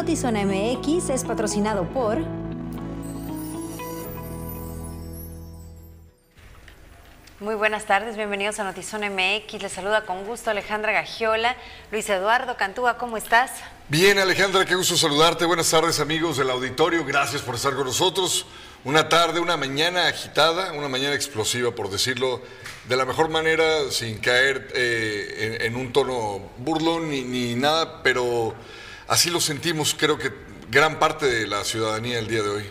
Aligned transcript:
Notizona 0.00 0.46
MX 0.46 1.10
es 1.10 1.24
patrocinado 1.24 1.84
por... 1.84 2.20
Muy 7.38 7.54
buenas 7.54 7.84
tardes, 7.84 8.16
bienvenidos 8.16 8.58
a 8.60 8.64
Notizón 8.64 9.02
MX. 9.02 9.60
Les 9.60 9.70
saluda 9.70 10.06
con 10.06 10.24
gusto 10.24 10.50
Alejandra 10.50 10.92
Gagiola. 10.92 11.54
Luis 11.92 12.08
Eduardo 12.08 12.56
Cantúa, 12.56 12.96
¿cómo 12.96 13.18
estás? 13.18 13.50
Bien, 13.90 14.18
Alejandra, 14.18 14.64
qué 14.64 14.74
gusto 14.74 14.96
saludarte. 14.96 15.44
Buenas 15.44 15.68
tardes, 15.68 16.00
amigos 16.00 16.38
del 16.38 16.48
auditorio. 16.48 17.04
Gracias 17.04 17.42
por 17.42 17.56
estar 17.56 17.74
con 17.74 17.84
nosotros. 17.84 18.46
Una 18.84 19.06
tarde, 19.10 19.38
una 19.38 19.58
mañana 19.58 20.06
agitada, 20.06 20.72
una 20.72 20.88
mañana 20.88 21.14
explosiva, 21.14 21.74
por 21.74 21.90
decirlo 21.90 22.40
de 22.88 22.96
la 22.96 23.04
mejor 23.04 23.28
manera, 23.28 23.90
sin 23.90 24.16
caer 24.16 24.66
eh, 24.74 25.58
en, 25.60 25.66
en, 25.66 25.76
un 25.76 25.92
tono 25.92 26.40
burlón 26.56 27.10
ni, 27.10 27.20
ni 27.20 27.54
nada, 27.54 28.02
pero 28.02 28.54
así 29.10 29.28
lo 29.28 29.40
sentimos, 29.40 29.94
creo 29.98 30.16
que 30.16 30.32
gran 30.70 30.98
parte 30.98 31.26
de 31.26 31.46
la 31.46 31.64
ciudadanía 31.64 32.18
el 32.18 32.28
día 32.28 32.42
de 32.42 32.48
hoy. 32.48 32.70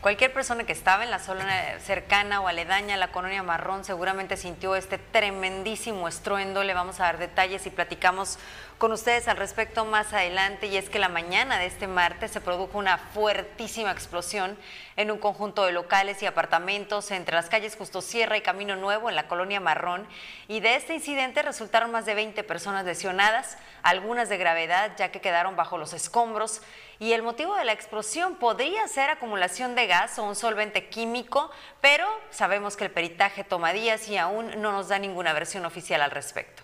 Cualquier 0.00 0.32
persona 0.32 0.64
que 0.64 0.72
estaba 0.72 1.04
en 1.04 1.10
la 1.10 1.18
zona 1.18 1.78
cercana 1.80 2.40
o 2.40 2.48
aledaña 2.48 2.96
a 2.96 2.98
la 2.98 3.10
colonia 3.10 3.42
Marrón 3.42 3.84
seguramente 3.84 4.36
sintió 4.36 4.76
este 4.76 4.98
tremendísimo 4.98 6.08
estruendo. 6.08 6.62
Le 6.62 6.74
vamos 6.74 7.00
a 7.00 7.04
dar 7.04 7.18
detalles 7.18 7.64
y 7.66 7.70
platicamos 7.70 8.38
con 8.78 8.92
ustedes 8.92 9.28
al 9.28 9.36
respecto 9.36 9.84
más 9.84 10.12
adelante. 10.12 10.66
Y 10.66 10.76
es 10.76 10.88
que 10.88 10.98
la 10.98 11.08
mañana 11.08 11.58
de 11.58 11.66
este 11.66 11.86
martes 11.86 12.30
se 12.30 12.40
produjo 12.40 12.78
una 12.78 12.98
fuertísima 12.98 13.90
explosión 13.92 14.58
en 14.96 15.10
un 15.10 15.18
conjunto 15.18 15.64
de 15.64 15.72
locales 15.72 16.22
y 16.22 16.26
apartamentos 16.26 17.10
entre 17.10 17.34
las 17.34 17.48
calles 17.48 17.76
Justo 17.76 18.00
Sierra 18.00 18.36
y 18.36 18.42
Camino 18.42 18.76
Nuevo 18.76 19.08
en 19.08 19.16
la 19.16 19.28
colonia 19.28 19.60
Marrón. 19.60 20.06
Y 20.48 20.60
de 20.60 20.76
este 20.76 20.94
incidente 20.94 21.42
resultaron 21.42 21.90
más 21.90 22.06
de 22.06 22.14
20 22.14 22.42
personas 22.44 22.84
lesionadas, 22.84 23.56
algunas 23.82 24.28
de 24.28 24.38
gravedad 24.38 24.92
ya 24.96 25.10
que 25.10 25.20
quedaron 25.20 25.56
bajo 25.56 25.78
los 25.78 25.92
escombros. 25.92 26.60
Y 26.98 27.12
el 27.12 27.22
motivo 27.22 27.54
de 27.54 27.64
la 27.64 27.72
explosión 27.72 28.36
podría 28.36 28.86
ser 28.88 29.10
acumulación 29.10 29.74
de 29.74 29.86
gas 29.86 30.18
o 30.18 30.24
un 30.24 30.34
solvente 30.34 30.88
químico, 30.88 31.50
pero 31.80 32.06
sabemos 32.30 32.76
que 32.76 32.84
el 32.84 32.90
peritaje 32.90 33.44
toma 33.44 33.72
días 33.72 34.08
y 34.08 34.16
aún 34.16 34.60
no 34.60 34.72
nos 34.72 34.88
da 34.88 34.98
ninguna 34.98 35.32
versión 35.32 35.64
oficial 35.64 36.02
al 36.02 36.10
respecto. 36.10 36.63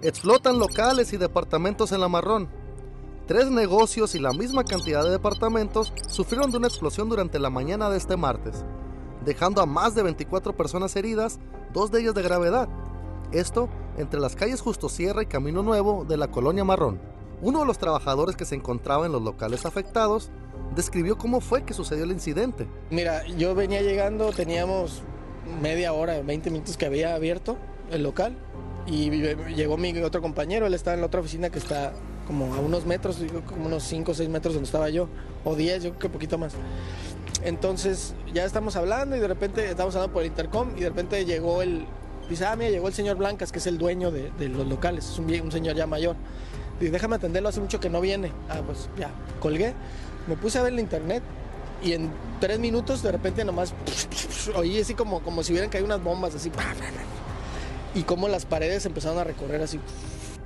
Explotan 0.00 0.60
locales 0.60 1.12
y 1.12 1.16
departamentos 1.16 1.90
en 1.90 2.00
la 2.00 2.06
Marrón. 2.06 2.48
Tres 3.26 3.50
negocios 3.50 4.14
y 4.14 4.20
la 4.20 4.32
misma 4.32 4.62
cantidad 4.62 5.02
de 5.02 5.10
departamentos 5.10 5.92
sufrieron 6.06 6.52
de 6.52 6.58
una 6.58 6.68
explosión 6.68 7.08
durante 7.08 7.40
la 7.40 7.50
mañana 7.50 7.90
de 7.90 7.98
este 7.98 8.16
martes, 8.16 8.64
dejando 9.24 9.60
a 9.60 9.66
más 9.66 9.96
de 9.96 10.04
24 10.04 10.56
personas 10.56 10.94
heridas, 10.94 11.40
dos 11.72 11.90
de 11.90 12.00
ellas 12.00 12.14
de 12.14 12.22
gravedad. 12.22 12.68
Esto 13.32 13.68
entre 13.96 14.20
las 14.20 14.36
calles 14.36 14.60
Justo 14.60 14.88
Sierra 14.88 15.24
y 15.24 15.26
Camino 15.26 15.64
Nuevo 15.64 16.04
de 16.04 16.16
la 16.16 16.30
colonia 16.30 16.62
Marrón. 16.62 17.00
Uno 17.42 17.58
de 17.58 17.66
los 17.66 17.78
trabajadores 17.78 18.36
que 18.36 18.44
se 18.44 18.54
encontraba 18.54 19.04
en 19.04 19.10
los 19.10 19.22
locales 19.22 19.66
afectados 19.66 20.30
describió 20.76 21.18
cómo 21.18 21.40
fue 21.40 21.64
que 21.64 21.74
sucedió 21.74 22.04
el 22.04 22.12
incidente. 22.12 22.68
Mira, 22.90 23.26
yo 23.26 23.52
venía 23.56 23.82
llegando, 23.82 24.30
teníamos 24.30 25.02
media 25.60 25.92
hora, 25.92 26.22
20 26.22 26.52
minutos 26.52 26.76
que 26.76 26.86
había 26.86 27.16
abierto 27.16 27.56
el 27.90 28.04
local 28.04 28.36
y 28.90 29.10
llegó 29.54 29.76
mi 29.76 29.96
otro 29.98 30.22
compañero, 30.22 30.66
él 30.66 30.74
estaba 30.74 30.94
en 30.94 31.00
la 31.00 31.06
otra 31.06 31.20
oficina 31.20 31.50
que 31.50 31.58
está 31.58 31.92
como 32.26 32.54
a 32.54 32.58
unos 32.58 32.86
metros, 32.86 33.18
como 33.46 33.66
unos 33.66 33.82
5 33.84 34.12
o 34.12 34.14
6 34.14 34.28
metros 34.28 34.54
donde 34.54 34.66
estaba 34.66 34.88
yo, 34.88 35.08
o 35.44 35.54
10, 35.54 35.82
yo 35.82 35.90
creo 35.90 36.00
que 36.00 36.08
poquito 36.08 36.38
más. 36.38 36.54
Entonces 37.44 38.14
ya 38.32 38.44
estamos 38.44 38.76
hablando 38.76 39.16
y 39.16 39.20
de 39.20 39.28
repente 39.28 39.70
estamos 39.70 39.94
hablando 39.94 40.12
por 40.12 40.22
el 40.22 40.28
intercom 40.28 40.70
y 40.76 40.80
de 40.80 40.88
repente 40.88 41.24
llegó 41.24 41.62
el, 41.62 41.86
dice, 42.28 42.46
ah, 42.46 42.56
mira, 42.56 42.70
llegó 42.70 42.88
el 42.88 42.94
señor 42.94 43.16
Blancas, 43.16 43.52
que 43.52 43.58
es 43.58 43.66
el 43.66 43.78
dueño 43.78 44.10
de, 44.10 44.30
los 44.48 44.66
locales, 44.66 45.08
es 45.10 45.18
un, 45.18 45.30
un 45.40 45.52
señor 45.52 45.76
ya 45.76 45.86
mayor. 45.86 46.16
Dice, 46.80 46.92
déjame 46.92 47.16
atenderlo, 47.16 47.48
hace 47.50 47.60
mucho 47.60 47.80
que 47.80 47.90
no 47.90 48.00
viene. 48.00 48.32
Ah, 48.48 48.62
pues 48.64 48.88
ya, 48.98 49.10
colgué. 49.40 49.74
Me 50.26 50.36
puse 50.36 50.58
a 50.58 50.62
ver 50.62 50.72
el 50.72 50.80
internet 50.80 51.22
y 51.82 51.92
en 51.92 52.10
tres 52.40 52.58
minutos 52.58 53.02
de 53.02 53.12
repente 53.12 53.44
nomás 53.44 53.72
oí 54.56 54.80
así 54.80 54.94
como, 54.94 55.20
como 55.20 55.42
si 55.42 55.52
hubieran 55.52 55.70
caído 55.70 55.86
unas 55.86 56.02
bombas 56.02 56.34
así. 56.34 56.50
Y 57.94 58.02
como 58.02 58.28
las 58.28 58.46
paredes 58.46 58.86
empezaron 58.86 59.18
a 59.18 59.24
recorrer 59.24 59.62
así. 59.62 59.80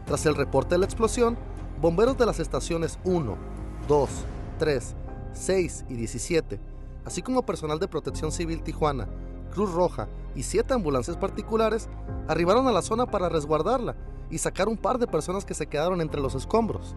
Tras 0.06 0.26
el 0.26 0.34
reporte 0.34 0.75
de 0.75 0.78
la 0.78 0.86
explosión, 0.86 1.36
bomberos 1.80 2.16
de 2.19 2.26
las 2.26 2.41
estaciones 2.41 2.98
1, 3.04 3.36
2, 3.88 4.10
3, 4.58 4.94
6 5.32 5.84
y 5.88 5.94
17, 5.94 6.61
así 7.05 7.22
como 7.22 7.44
personal 7.44 7.78
de 7.78 7.88
Protección 7.88 8.32
Civil 8.32 8.62
Tijuana, 8.62 9.08
Cruz 9.52 9.72
Roja 9.72 10.08
y 10.34 10.43
siete 10.43 10.75
ambulancias 10.75 11.17
particulares 11.17 11.88
arribaron 12.26 12.67
a 12.67 12.72
la 12.72 12.82
zona 12.82 13.06
para 13.06 13.28
resguardarla 13.28 13.94
y 14.31 14.38
sacar 14.38 14.69
un 14.69 14.78
par 14.78 14.99
de 14.99 15.06
personas 15.06 15.44
que 15.44 15.55
se 15.55 15.67
quedaron 15.67 16.00
entre 16.00 16.20
los 16.20 16.34
escombros. 16.34 16.96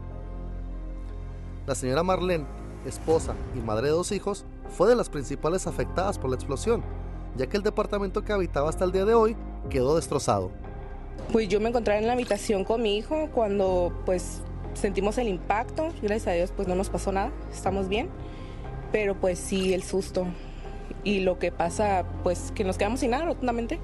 La 1.67 1.75
señora 1.75 2.03
Marlene, 2.03 2.45
esposa 2.85 3.33
y 3.55 3.59
madre 3.59 3.87
de 3.87 3.93
dos 3.93 4.11
hijos, 4.11 4.45
fue 4.69 4.87
de 4.87 4.95
las 4.95 5.09
principales 5.09 5.67
afectadas 5.67 6.17
por 6.17 6.29
la 6.29 6.35
explosión, 6.37 6.83
ya 7.37 7.47
que 7.47 7.57
el 7.57 7.63
departamento 7.63 8.23
que 8.23 8.33
habitaba 8.33 8.69
hasta 8.69 8.85
el 8.85 8.91
día 8.91 9.05
de 9.05 9.13
hoy 9.13 9.35
quedó 9.69 9.95
destrozado. 9.95 10.51
Pues 11.31 11.47
yo 11.47 11.59
me 11.59 11.69
encontraba 11.69 11.99
en 11.99 12.07
la 12.07 12.13
habitación 12.13 12.63
con 12.63 12.81
mi 12.81 12.97
hijo 12.97 13.29
cuando 13.33 13.93
pues 14.05 14.41
sentimos 14.73 15.17
el 15.17 15.27
impacto, 15.27 15.89
gracias 16.01 16.27
a 16.27 16.31
Dios 16.31 16.53
pues 16.55 16.67
no 16.67 16.75
nos 16.75 16.89
pasó 16.89 17.11
nada, 17.11 17.31
estamos 17.51 17.87
bien, 17.87 18.09
pero 18.91 19.15
pues 19.15 19.39
sí 19.39 19.73
el 19.73 19.83
susto 19.83 20.25
y 21.03 21.21
lo 21.21 21.39
que 21.39 21.51
pasa 21.51 22.05
pues 22.23 22.51
que 22.53 22.63
nos 22.63 22.77
quedamos 22.77 22.99
sin 22.99 23.11
nada 23.11 23.25
rotundamente 23.25 23.79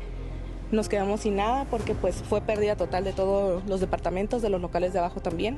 nos 0.72 0.88
quedamos 0.88 1.22
sin 1.22 1.36
nada 1.36 1.66
porque 1.70 1.94
pues 1.94 2.16
fue 2.16 2.42
pérdida 2.42 2.76
total 2.76 3.04
de 3.04 3.14
todos 3.14 3.64
los 3.68 3.80
departamentos, 3.80 4.42
de 4.42 4.50
los 4.50 4.62
locales 4.62 4.94
de 4.94 5.00
abajo 5.00 5.20
también. 5.20 5.58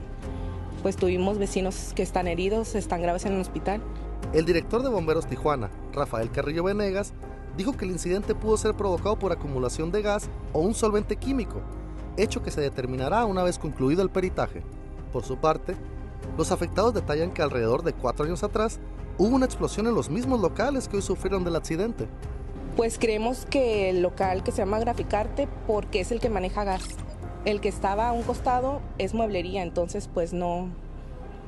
Pues 0.82 0.96
tuvimos 0.96 1.38
vecinos 1.38 1.94
que 1.96 2.04
están 2.04 2.28
heridos, 2.28 2.76
están 2.76 3.02
graves 3.02 3.26
en 3.26 3.34
el 3.34 3.42
hospital. 3.42 3.82
El 4.34 4.46
director 4.46 4.82
de 4.82 4.90
Bomberos 4.90 5.28
Tijuana, 5.28 5.70
Rafael 5.94 6.32
Carrillo 6.32 6.64
Venegas, 6.64 7.14
dijo 7.58 7.74
que 7.74 7.86
el 7.86 7.92
incidente 7.92 8.36
pudo 8.36 8.58
ser 8.58 8.74
provocado 8.74 9.18
por 9.18 9.32
acumulación 9.32 9.92
de 9.92 10.02
gas 10.02 10.30
o 10.52 10.60
un 10.60 10.74
solvente 10.74 11.16
químico, 11.16 11.62
hecho 12.18 12.42
que 12.42 12.52
se 12.52 12.62
determinará 12.62 13.26
una 13.26 13.44
vez 13.44 13.58
concluido 13.58 14.02
el 14.02 14.10
peritaje. 14.10 14.62
Por 15.12 15.24
su 15.24 15.38
parte, 15.38 15.76
los 16.38 16.52
afectados 16.52 16.94
detallan 16.94 17.32
que 17.32 17.42
alrededor 17.42 17.84
de 17.84 17.94
cuatro 17.94 18.26
años 18.26 18.44
atrás 18.44 18.80
hubo 19.18 19.36
una 19.36 19.46
explosión 19.46 19.88
en 19.88 19.96
los 19.96 20.10
mismos 20.10 20.42
locales 20.42 20.88
que 20.88 20.98
hoy 20.98 21.02
sufrieron 21.02 21.44
del 21.44 21.56
accidente. 21.56 22.08
Pues 22.76 22.98
creemos 22.98 23.46
que 23.46 23.90
el 23.90 24.02
local 24.02 24.44
que 24.44 24.52
se 24.52 24.58
llama 24.58 24.80
Graficarte, 24.80 25.48
porque 25.68 26.00
es 26.00 26.12
el 26.12 26.20
que 26.20 26.30
maneja 26.30 26.64
gas. 26.64 26.84
El 27.46 27.62
que 27.62 27.70
estaba 27.70 28.08
a 28.08 28.12
un 28.14 28.24
costado 28.24 28.82
es 28.98 29.14
mueblería, 29.14 29.62
entonces 29.62 30.10
pues 30.12 30.34
no. 30.34 30.70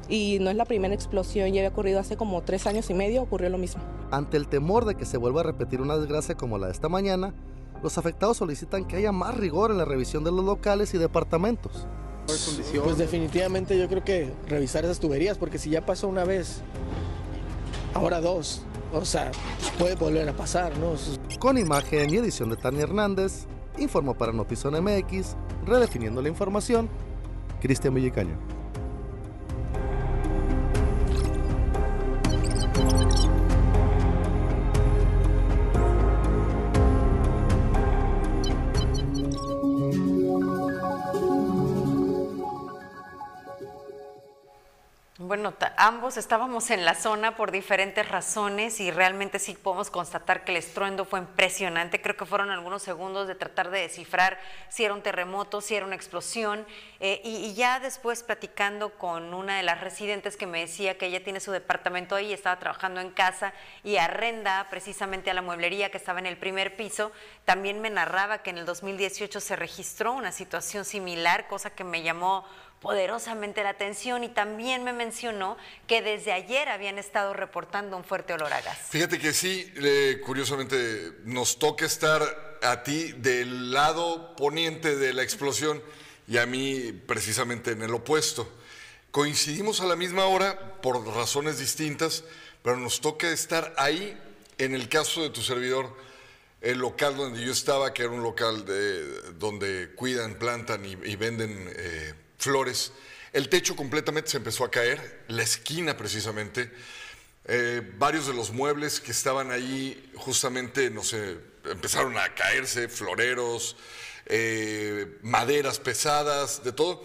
Y 0.07 0.37
no 0.39 0.49
es 0.49 0.55
la 0.55 0.65
primera 0.65 0.93
explosión, 0.93 1.51
ya 1.51 1.61
había 1.61 1.69
ocurrido 1.69 1.99
hace 1.99 2.15
como 2.15 2.41
tres 2.43 2.67
años 2.67 2.89
y 2.89 2.93
medio, 2.93 3.23
ocurrió 3.23 3.49
lo 3.49 3.57
mismo. 3.57 3.81
Ante 4.11 4.37
el 4.37 4.47
temor 4.47 4.85
de 4.85 4.95
que 4.95 5.05
se 5.05 5.17
vuelva 5.17 5.41
a 5.41 5.43
repetir 5.43 5.81
una 5.81 5.97
desgracia 5.97 6.35
como 6.35 6.57
la 6.57 6.67
de 6.67 6.73
esta 6.73 6.89
mañana, 6.89 7.33
los 7.81 7.97
afectados 7.97 8.37
solicitan 8.37 8.85
que 8.85 8.97
haya 8.97 9.11
más 9.11 9.35
rigor 9.35 9.71
en 9.71 9.77
la 9.77 9.85
revisión 9.85 10.23
de 10.23 10.31
los 10.31 10.45
locales 10.45 10.93
y 10.93 10.97
departamentos. 10.97 11.87
Pues 12.27 12.97
definitivamente 12.97 13.77
yo 13.77 13.87
creo 13.87 14.03
que 14.03 14.31
revisar 14.47 14.83
esas 14.83 14.99
tuberías, 14.99 15.37
porque 15.37 15.57
si 15.59 15.69
ya 15.69 15.85
pasó 15.85 16.07
una 16.07 16.23
vez, 16.23 16.61
ahora 17.93 18.21
dos, 18.21 18.63
o 18.93 19.05
sea, 19.05 19.31
puede 19.77 19.95
volver 19.95 20.27
a 20.29 20.33
pasar, 20.33 20.77
¿no? 20.77 20.93
Con 21.39 21.57
imagen 21.57 22.09
y 22.09 22.17
edición 22.17 22.49
de 22.49 22.57
Tania 22.57 22.83
Hernández, 22.83 23.45
informó 23.77 24.15
para 24.15 24.31
Notizón 24.31 24.73
MX, 24.83 25.35
redefiniendo 25.65 26.21
la 26.21 26.29
información, 26.29 26.89
Cristian 27.59 27.93
Villicaño. 27.93 28.54
Bueno, 45.35 45.53
ambos 45.75 46.15
estábamos 46.15 46.71
en 46.71 46.85
la 46.85 46.95
zona 46.95 47.35
por 47.35 47.51
diferentes 47.51 48.07
razones 48.07 48.79
y 48.79 48.89
realmente 48.89 49.37
sí 49.37 49.53
podemos 49.53 49.89
constatar 49.91 50.45
que 50.45 50.53
el 50.53 50.57
estruendo 50.57 51.03
fue 51.03 51.19
impresionante. 51.19 52.01
Creo 52.01 52.15
que 52.15 52.25
fueron 52.25 52.51
algunos 52.51 52.83
segundos 52.83 53.27
de 53.27 53.35
tratar 53.35 53.69
de 53.69 53.81
descifrar 53.81 54.39
si 54.69 54.85
era 54.85 54.93
un 54.93 55.01
terremoto, 55.01 55.59
si 55.59 55.75
era 55.75 55.85
una 55.85 55.95
explosión. 55.95 56.65
Eh, 57.01 57.19
y, 57.25 57.53
ya 57.53 57.81
después 57.81 58.23
platicando 58.23 58.91
con 58.91 59.33
una 59.33 59.57
de 59.57 59.63
las 59.63 59.81
residentes 59.81 60.37
que 60.37 60.47
me 60.47 60.61
decía 60.61 60.97
que 60.97 61.07
ella 61.07 61.21
tiene 61.21 61.41
su 61.41 61.51
departamento 61.51 62.15
ahí, 62.15 62.31
estaba 62.31 62.57
trabajando 62.57 63.01
en 63.01 63.11
casa 63.11 63.53
y 63.83 63.97
arrenda 63.97 64.67
precisamente 64.69 65.31
a 65.31 65.33
la 65.33 65.41
mueblería 65.41 65.91
que 65.91 65.97
estaba 65.97 66.19
en 66.19 66.27
el 66.27 66.37
primer 66.37 66.77
piso, 66.77 67.11
también 67.43 67.81
me 67.81 67.89
narraba 67.89 68.37
que 68.37 68.51
en 68.51 68.59
el 68.59 68.65
2018 68.65 69.41
se 69.41 69.57
registró 69.57 70.13
una 70.13 70.31
situación 70.31 70.85
similar, 70.85 71.47
cosa 71.49 71.71
que 71.71 71.83
me 71.83 72.03
llamó 72.03 72.45
poderosamente 72.85 73.63
la 73.63 73.69
atención 73.69 74.23
y 74.23 74.29
también 74.29 74.83
me 74.83 74.93
mencionó 74.93 75.57
que 75.87 76.03
desde 76.03 76.31
ayer 76.31 76.69
habían 76.69 76.99
estado 76.99 77.33
reportando 77.33 77.97
un 77.97 78.03
fuerte 78.03 78.33
olor 78.33 78.53
a 78.53 78.61
gas. 78.61 78.77
Fíjate 78.89 79.17
que 79.17 79.33
sí, 79.33 79.73
curiosamente 80.23 81.13
nos 81.23 81.57
toca 81.57 81.83
estar 81.83 82.21
a 82.61 82.83
ti 82.83 83.11
del 83.13 83.71
lado 83.71 84.35
poniente 84.35 84.97
de 84.97 85.13
la 85.13 85.23
explosión 85.23 85.81
y 86.27 86.37
a 86.37 86.45
mí 86.45 86.91
precisamente 87.07 87.71
en 87.71 87.81
el 87.81 87.91
opuesto. 87.91 88.47
coincidimos 89.09 89.81
a 89.81 89.85
la 89.85 89.95
misma 89.95 90.25
hora 90.25 90.79
por 90.83 91.03
razones 91.07 91.57
distintas, 91.57 92.23
pero 92.61 92.77
nos 92.77 93.01
toca 93.01 93.31
estar 93.31 93.73
ahí. 93.77 94.15
En 94.59 94.75
el 94.75 94.89
caso 94.89 95.23
de 95.23 95.31
tu 95.31 95.41
servidor, 95.41 95.91
el 96.61 96.77
local 96.77 97.17
donde 97.17 97.43
yo 97.43 97.51
estaba, 97.51 97.95
que 97.95 98.03
era 98.03 98.11
un 98.11 98.21
local 98.21 98.63
de, 98.63 99.31
donde 99.39 99.89
cuidan, 99.95 100.35
plantan 100.35 100.85
y, 100.85 101.15
venden 101.15 101.73
eh, 101.75 102.13
flores, 102.45 102.91
el 103.33 103.49
techo 103.49 103.75
completamente 103.75 104.29
se 104.29 104.37
empezó 104.37 104.63
a 104.63 104.71
caer, 104.71 105.23
la 105.27 105.43
esquina 105.43 105.97
precisamente. 105.97 106.71
Eh, 107.47 107.81
varios 107.97 108.27
de 108.27 108.33
los 108.33 108.51
muebles 108.51 108.99
que 108.99 109.11
estaban 109.11 109.51
ahí 109.51 110.11
justamente, 110.15 110.89
no 110.89 111.03
sé, 111.03 111.37
empezaron 111.65 112.17
a 112.17 112.33
caerse, 112.33 112.87
floreros, 112.87 113.75
eh, 114.27 115.17
maderas 115.23 115.79
pesadas, 115.79 116.63
de 116.63 116.71
todo. 116.71 117.03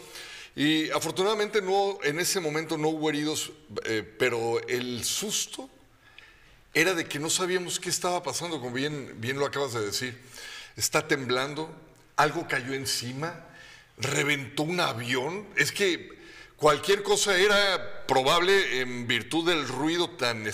Y 0.54 0.90
afortunadamente 0.90 1.62
no, 1.62 1.98
en 2.02 2.20
ese 2.20 2.38
momento 2.38 2.76
no 2.76 2.88
hubo 2.88 3.08
heridos, 3.08 3.52
eh, 3.84 4.02
pero 4.18 4.60
el 4.68 5.04
susto 5.04 5.70
era 6.74 6.92
de 6.92 7.06
que 7.06 7.18
no 7.18 7.30
sabíamos 7.30 7.80
qué 7.80 7.88
estaba 7.88 8.22
pasando, 8.22 8.60
como 8.60 8.74
bien, 8.74 9.14
bien 9.20 9.38
lo 9.38 9.46
acabas 9.46 9.72
de 9.72 9.80
decir. 9.80 10.16
Está 10.76 11.08
temblando, 11.08 11.74
algo 12.16 12.46
cayó 12.46 12.74
encima, 12.74 13.49
reventó 14.00 14.62
un 14.62 14.80
avión. 14.80 15.46
Es 15.56 15.72
que 15.72 16.10
cualquier 16.56 17.02
cosa 17.02 17.36
era 17.36 18.06
probable 18.06 18.80
en 18.80 19.06
virtud 19.06 19.48
del 19.48 19.66
ruido 19.66 20.10
tan, 20.10 20.44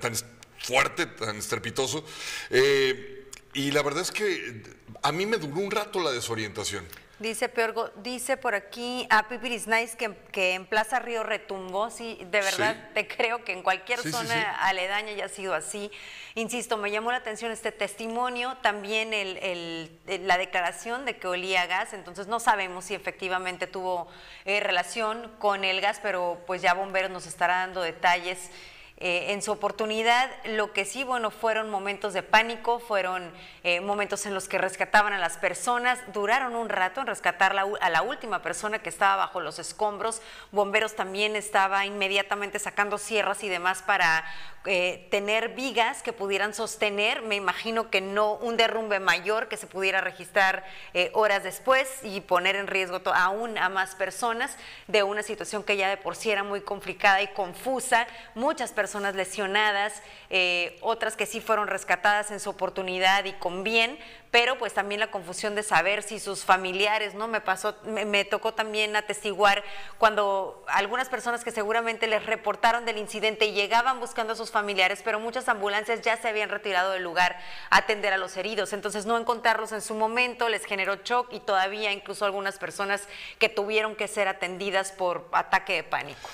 tan, 0.00 0.14
fuerte, 0.58 1.06
tan 1.06 1.36
estrepitoso. 1.36 2.04
Eh, 2.50 3.28
y 3.54 3.70
la 3.70 3.82
verdad 3.82 4.02
es 4.02 4.10
que 4.10 4.62
a 5.02 5.12
mí 5.12 5.26
me 5.26 5.38
duró 5.38 5.60
un 5.60 5.70
rato 5.70 6.00
la 6.00 6.12
desorientación. 6.12 6.84
Dice 7.18 7.48
Peorgo, 7.48 7.90
dice 8.02 8.36
por 8.36 8.54
aquí 8.54 9.06
a 9.08 9.26
Pipiris 9.26 9.66
Nice 9.66 9.96
que, 9.96 10.14
que, 10.32 10.52
en 10.52 10.66
Plaza 10.66 10.98
Río 10.98 11.22
retumbó, 11.22 11.88
sí, 11.88 12.18
de 12.30 12.42
verdad 12.42 12.90
te 12.92 13.08
creo 13.08 13.42
que 13.42 13.52
en 13.52 13.62
cualquier 13.62 14.00
zona 14.00 14.54
aledaña 14.66 15.12
haya 15.12 15.28
sido 15.30 15.54
así. 15.54 15.90
Insisto, 16.34 16.76
me 16.76 16.90
llamó 16.90 17.12
la 17.12 17.16
atención 17.16 17.50
este 17.52 17.72
testimonio, 17.72 18.58
también 18.60 19.14
el, 19.14 19.90
la 20.26 20.36
declaración 20.36 21.06
de 21.06 21.16
que 21.16 21.26
olía 21.26 21.66
gas, 21.66 21.94
entonces 21.94 22.26
no 22.26 22.38
sabemos 22.38 22.84
si 22.84 22.94
efectivamente 22.94 23.66
tuvo 23.66 24.08
eh, 24.44 24.60
relación 24.60 25.32
con 25.38 25.64
el 25.64 25.80
gas, 25.80 26.00
pero 26.02 26.42
pues 26.46 26.60
ya 26.60 26.74
Bomberos 26.74 27.10
nos 27.10 27.26
estará 27.26 27.60
dando 27.60 27.80
detalles. 27.80 28.50
Eh, 28.98 29.32
en 29.32 29.42
su 29.42 29.52
oportunidad. 29.52 30.30
Lo 30.46 30.72
que 30.72 30.86
sí, 30.86 31.04
bueno, 31.04 31.30
fueron 31.30 31.68
momentos 31.68 32.14
de 32.14 32.22
pánico, 32.22 32.78
fueron 32.78 33.30
eh, 33.62 33.80
momentos 33.80 34.24
en 34.24 34.32
los 34.32 34.48
que 34.48 34.56
rescataban 34.56 35.12
a 35.12 35.18
las 35.18 35.36
personas, 35.36 35.98
duraron 36.14 36.56
un 36.56 36.70
rato 36.70 37.02
en 37.02 37.06
rescatar 37.06 37.54
a 37.58 37.90
la 37.90 38.02
última 38.02 38.40
persona 38.40 38.78
que 38.78 38.88
estaba 38.88 39.16
bajo 39.16 39.40
los 39.40 39.58
escombros. 39.58 40.22
Bomberos 40.50 40.96
también 40.96 41.36
estaba 41.36 41.84
inmediatamente 41.84 42.58
sacando 42.58 42.96
sierras 42.96 43.44
y 43.44 43.50
demás 43.50 43.82
para 43.82 44.24
eh, 44.64 45.06
tener 45.10 45.50
vigas 45.50 46.02
que 46.02 46.14
pudieran 46.14 46.54
sostener, 46.54 47.20
me 47.20 47.36
imagino 47.36 47.90
que 47.90 48.00
no 48.00 48.32
un 48.36 48.56
derrumbe 48.56 48.98
mayor 48.98 49.48
que 49.48 49.58
se 49.58 49.66
pudiera 49.66 50.00
registrar 50.00 50.64
horas 51.12 51.44
después 51.44 52.00
y 52.02 52.20
poner 52.22 52.56
en 52.56 52.66
riesgo 52.66 53.00
aún 53.14 53.58
a 53.58 53.68
más 53.68 53.94
personas 53.94 54.56
de 54.88 55.02
una 55.02 55.22
situación 55.22 55.62
que 55.62 55.76
ya 55.76 55.88
de 55.88 55.96
por 55.96 56.16
sí 56.16 56.30
era 56.30 56.42
muy 56.42 56.62
complicada 56.62 57.22
y 57.22 57.28
confusa. 57.28 58.08
Muchas 58.34 58.72
personas 58.72 58.85
personas 58.86 59.16
lesionadas, 59.16 60.00
eh, 60.30 60.78
otras 60.80 61.16
que 61.16 61.26
sí 61.26 61.40
fueron 61.40 61.66
rescatadas 61.66 62.30
en 62.30 62.38
su 62.38 62.50
oportunidad 62.50 63.24
y 63.24 63.32
con 63.32 63.64
bien, 63.64 63.98
pero 64.30 64.58
pues 64.58 64.74
también 64.74 65.00
la 65.00 65.10
confusión 65.10 65.56
de 65.56 65.64
saber 65.64 66.04
si 66.04 66.20
sus 66.20 66.44
familiares, 66.44 67.14
¿no? 67.14 67.26
Me 67.26 67.40
pasó, 67.40 67.74
me, 67.82 68.24
tocó 68.24 68.54
también 68.54 68.94
atestiguar 68.94 69.64
cuando 69.98 70.64
algunas 70.68 71.08
personas 71.08 71.42
que 71.42 71.50
seguramente 71.50 72.06
les 72.06 72.24
reportaron 72.24 72.84
del 72.84 72.98
incidente 72.98 73.50
llegaban 73.50 73.98
buscando 73.98 74.34
a 74.34 74.36
sus 74.36 74.52
familiares, 74.52 75.00
pero 75.02 75.18
muchas 75.18 75.48
ambulancias 75.48 76.02
ya 76.02 76.16
se 76.16 76.28
habían 76.28 76.48
retirado 76.48 76.92
del 76.92 77.02
lugar 77.02 77.36
a 77.70 77.78
atender 77.78 78.12
a 78.12 78.18
los 78.18 78.36
heridos. 78.36 78.72
Entonces 78.72 79.04
no 79.04 79.18
encontrarlos 79.18 79.72
en 79.72 79.80
su 79.80 79.96
momento 79.96 80.48
les 80.48 80.64
generó 80.64 80.94
shock 81.02 81.32
y 81.32 81.40
todavía 81.40 81.90
incluso 81.90 82.24
algunas 82.24 82.56
personas 82.58 83.08
que 83.40 83.48
tuvieron 83.48 83.96
que 83.96 84.06
ser 84.06 84.28
atendidas 84.28 84.92
por 84.92 85.28
ataque 85.32 85.72
de 85.72 85.82
pánico. 85.82 86.28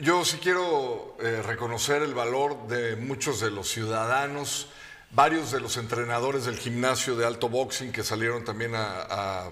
Yo 0.00 0.24
sí 0.24 0.36
quiero 0.40 1.16
eh, 1.20 1.42
reconocer 1.42 2.02
el 2.02 2.14
valor 2.14 2.68
de 2.68 2.94
muchos 2.94 3.40
de 3.40 3.50
los 3.50 3.68
ciudadanos, 3.68 4.68
varios 5.10 5.50
de 5.50 5.58
los 5.58 5.76
entrenadores 5.76 6.44
del 6.44 6.56
gimnasio 6.56 7.16
de 7.16 7.26
alto 7.26 7.48
boxing 7.48 7.90
que 7.90 8.04
salieron 8.04 8.44
también 8.44 8.74
a, 8.76 9.50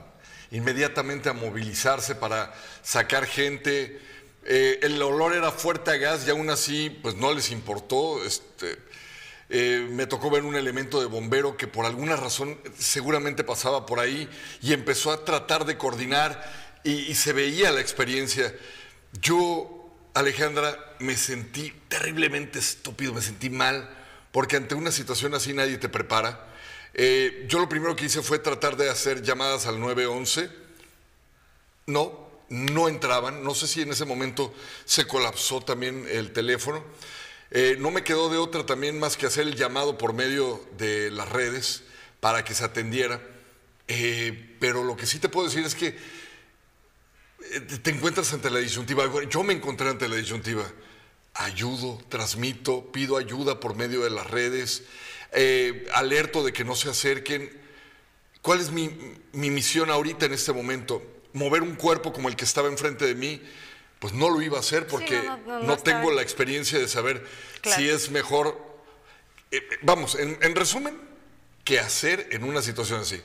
inmediatamente 0.53 1.29
a 1.29 1.33
movilizarse 1.33 2.15
para 2.15 2.55
sacar 2.85 3.27
gente. 3.27 4.01
Eh, 4.45 4.79
el 4.83 5.03
olor 5.03 5.33
era 5.35 5.51
fuerte 5.51 5.91
a 5.91 5.97
gas 5.97 6.29
y 6.29 6.31
aún 6.31 6.49
así 6.49 6.91
pues 6.91 7.17
no 7.17 7.35
les 7.35 7.51
importó. 7.51 8.25
Este, 8.25 8.79
eh, 9.49 9.85
me 9.91 10.07
tocó 10.07 10.31
ver 10.31 10.45
un 10.45 10.55
elemento 10.55 11.01
de 11.01 11.07
bombero 11.07 11.57
que 11.57 11.67
por 11.67 11.87
alguna 11.87 12.15
razón 12.15 12.57
seguramente 12.79 13.43
pasaba 13.43 13.85
por 13.85 13.99
ahí 13.99 14.29
y 14.63 14.73
empezó 14.73 15.11
a 15.11 15.25
tratar 15.25 15.65
de 15.65 15.77
coordinar 15.77 16.81
y, 16.85 16.93
y 16.93 17.17
se 17.17 17.33
veía 17.33 17.73
la 17.73 17.81
experiencia. 17.81 18.55
Yo 19.21 19.76
Alejandra, 20.17 20.97
me 20.99 21.15
sentí 21.15 21.71
terriblemente 21.89 22.59
estúpido, 22.59 23.13
me 23.13 23.21
sentí 23.21 23.51
mal, 23.51 23.87
porque 24.33 24.57
ante 24.57 24.75
una 24.75 24.91
situación 24.91 25.35
así 25.35 25.53
nadie 25.53 25.77
te 25.77 25.91
prepara. 25.91 26.55
Eh, 26.95 27.45
yo 27.51 27.59
lo 27.59 27.69
primero 27.69 27.95
que 27.95 28.07
hice 28.07 28.23
fue 28.23 28.39
tratar 28.39 28.79
de 28.79 28.89
hacer 28.89 29.21
llamadas 29.21 29.67
al 29.67 29.79
911. 29.79 30.49
No, 31.85 32.31
no 32.49 32.89
entraban. 32.89 33.45
No 33.45 33.55
sé 33.55 33.67
si 33.67 33.83
en 33.83 33.93
ese 33.93 34.07
momento 34.07 34.55
se 34.87 35.07
colapsó 35.07 35.61
también 35.61 36.07
el 36.09 36.33
teléfono. 36.33 36.83
Eh, 37.51 37.77
no 37.79 37.91
me 37.91 38.03
quedó 38.03 38.31
de 38.31 38.39
otra 38.39 38.65
también 38.65 38.99
más 38.99 39.19
que 39.19 39.27
hacer 39.27 39.47
el 39.47 39.55
llamado 39.55 39.99
por 39.99 40.15
medio 40.15 40.67
de 40.79 41.11
las 41.11 41.29
redes 41.29 41.83
para 42.21 42.43
que 42.43 42.55
se 42.55 42.65
atendiera. 42.65 43.21
Eh, 43.87 44.57
pero 44.61 44.83
lo 44.83 44.97
que 44.97 45.05
sí 45.05 45.19
te 45.19 45.29
puedo 45.29 45.47
decir 45.47 45.67
es 45.67 45.75
que 45.75 45.95
te 47.83 47.91
encuentras 47.91 48.33
ante 48.33 48.51
la 48.51 48.59
disyuntiva. 48.59 49.05
Yo 49.29 49.43
me 49.43 49.53
encontré 49.53 49.89
ante 49.89 50.09
la 50.09 50.17
disyuntiva. 50.17 50.65
Ayudo, 51.35 52.01
transmito, 52.09 52.91
pido 52.93 53.17
ayuda 53.17 53.61
por 53.61 53.77
medio 53.77 54.03
de 54.03 54.11
las 54.11 54.27
redes, 54.31 54.85
eh, 55.33 55.87
alerto 55.93 56.45
de 56.45 56.53
que 56.53 56.65
no 56.65 56.75
se 56.75 56.89
acerquen. 56.89 57.51
¿Cuál 58.41 58.61
es 58.61 58.71
mi, 58.71 58.91
misión 59.33 59.91
ahorita 59.91 60.27
en 60.27 60.33
este 60.33 60.53
momento? 60.53 61.03
Mover 61.33 61.63
un 61.63 61.75
cuerpo 61.75 62.13
como 62.13 62.29
el 62.29 62.37
que 62.37 62.45
estaba 62.45 62.69
enfrente 62.69 63.05
de 63.05 63.15
mí, 63.15 63.43
pues 63.99 64.15
no 64.15 64.31
lo 64.31 64.41
iba 64.41 64.57
a 64.57 64.61
hacer 64.61 64.87
porque 64.87 65.21
no, 65.63 65.77
tengo 65.77 66.11
la 66.13 66.23
experiencia 66.23 66.79
de 66.79 66.89
saber 66.89 67.27
si 67.65 67.89
es 67.89 68.11
mejor. 68.11 68.59
Eh, 69.51 69.61
vamos, 69.83 70.15
en, 70.15 70.39
en 70.41 70.55
resumen, 70.55 70.99
¿qué 71.65 71.81
hacer 71.81 72.29
en 72.31 72.45
una 72.45 72.63
situación 72.63 73.01
así? 73.01 73.21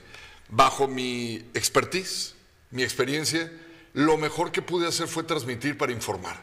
Bajo 0.50 0.88
mi 0.88 1.46
expertise, 1.54 2.36
mi 2.72 2.84
experiencia, 2.84 3.52
lo 3.94 4.18
mejor 4.18 4.52
que 4.52 4.62
pude 4.62 4.88
hacer 4.88 5.08
fue 5.08 5.24
transmitir 5.24 5.78
para 5.78 5.92
informar. 5.92 6.38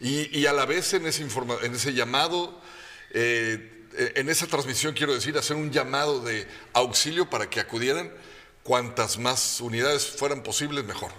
Y, 0.00 0.46
a 0.46 0.52
la 0.52 0.64
vez 0.64 0.94
en 0.94 1.06
ese, 1.06 1.22
en 1.62 1.74
ese 1.74 1.92
llamado, 1.92 2.58
eh, 3.10 3.86
en 4.14 4.28
esa 4.30 4.46
transmisión 4.46 4.94
quiero 4.94 5.12
decir, 5.12 5.36
hacer 5.36 5.56
un 5.56 5.70
llamado 5.70 6.20
de 6.20 6.46
auxilio 6.72 7.28
para 7.28 7.50
que 7.50 7.60
acudieran 7.60 8.10
cuantas 8.62 9.18
más 9.18 9.60
unidades 9.60 10.06
fueran 10.06 10.42
posibles, 10.42 10.84
mejor. 10.84 11.10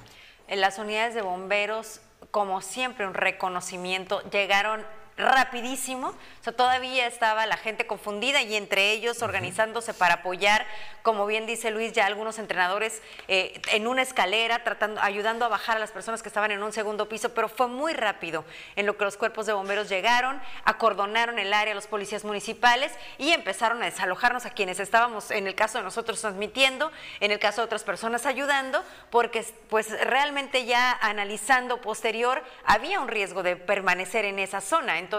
En 0.48 0.62
las 0.62 0.80
unidades 0.80 1.14
de 1.14 1.22
bomberos, 1.22 2.02
como 2.32 2.62
siempre, 2.62 3.06
un 3.06 3.14
reconocimiento, 3.14 4.22
llegaron 4.32 4.84
rapidísimo. 5.22 6.10
O 6.10 6.44
sea, 6.44 6.54
todavía 6.54 7.08
estaba 7.08 7.46
la 7.46 7.58
gente 7.58 7.88
confundida 7.88 8.42
y 8.42 8.56
entre 8.56 8.92
ellos 8.92 9.22
organizándose 9.22 9.94
para 9.94 10.16
apoyar, 10.16 10.66
como 11.04 11.26
bien 11.26 11.46
dice 11.46 11.72
Luis, 11.72 11.94
ya 11.94 12.06
algunos 12.06 12.40
entrenadores 12.40 13.02
eh, 13.28 13.62
en 13.72 13.88
una 13.88 14.02
escalera, 14.02 14.64
tratando, 14.64 15.02
ayudando 15.02 15.46
a 15.46 15.48
bajar 15.48 15.78
a 15.78 15.80
las 15.80 15.92
personas 15.92 16.22
que 16.22 16.30
estaban 16.30 16.52
en 16.52 16.64
un 16.64 16.74
segundo 16.74 17.08
piso, 17.08 17.34
pero 17.34 17.48
fue 17.48 17.68
muy 17.68 17.94
rápido 17.94 18.44
en 18.76 18.86
lo 18.86 18.98
que 18.98 19.06
los 19.06 19.18
cuerpos 19.18 19.46
de 19.46 19.54
bomberos 19.54 19.90
llegaron, 19.90 20.42
acordonaron 20.66 21.40
el 21.40 21.54
área 21.54 21.74
los 21.76 21.88
policías 21.88 22.24
municipales 22.24 22.92
y 23.18 23.32
empezaron 23.32 23.82
a 23.82 23.86
desalojarnos 23.86 24.46
a 24.46 24.50
quienes 24.50 24.80
estábamos, 24.80 25.32
en 25.32 25.48
el 25.48 25.56
caso 25.56 25.78
de 25.78 25.84
nosotros, 25.84 26.20
transmitiendo, 26.22 26.92
en 27.20 27.32
el 27.32 27.40
caso 27.40 27.62
de 27.62 27.66
otras 27.66 27.84
personas 27.84 28.26
ayudando, 28.26 28.84
porque 29.10 29.46
pues 29.70 29.90
realmente 30.08 30.66
ya 30.66 30.92
analizando 31.02 31.82
posterior 31.82 32.44
había 32.66 33.00
un 33.00 33.08
riesgo 33.08 33.44
de 33.44 33.56
permanecer 33.56 34.26
en 34.26 34.40
esa 34.40 34.62
zona. 34.62 35.00
Entonces, 35.00 35.11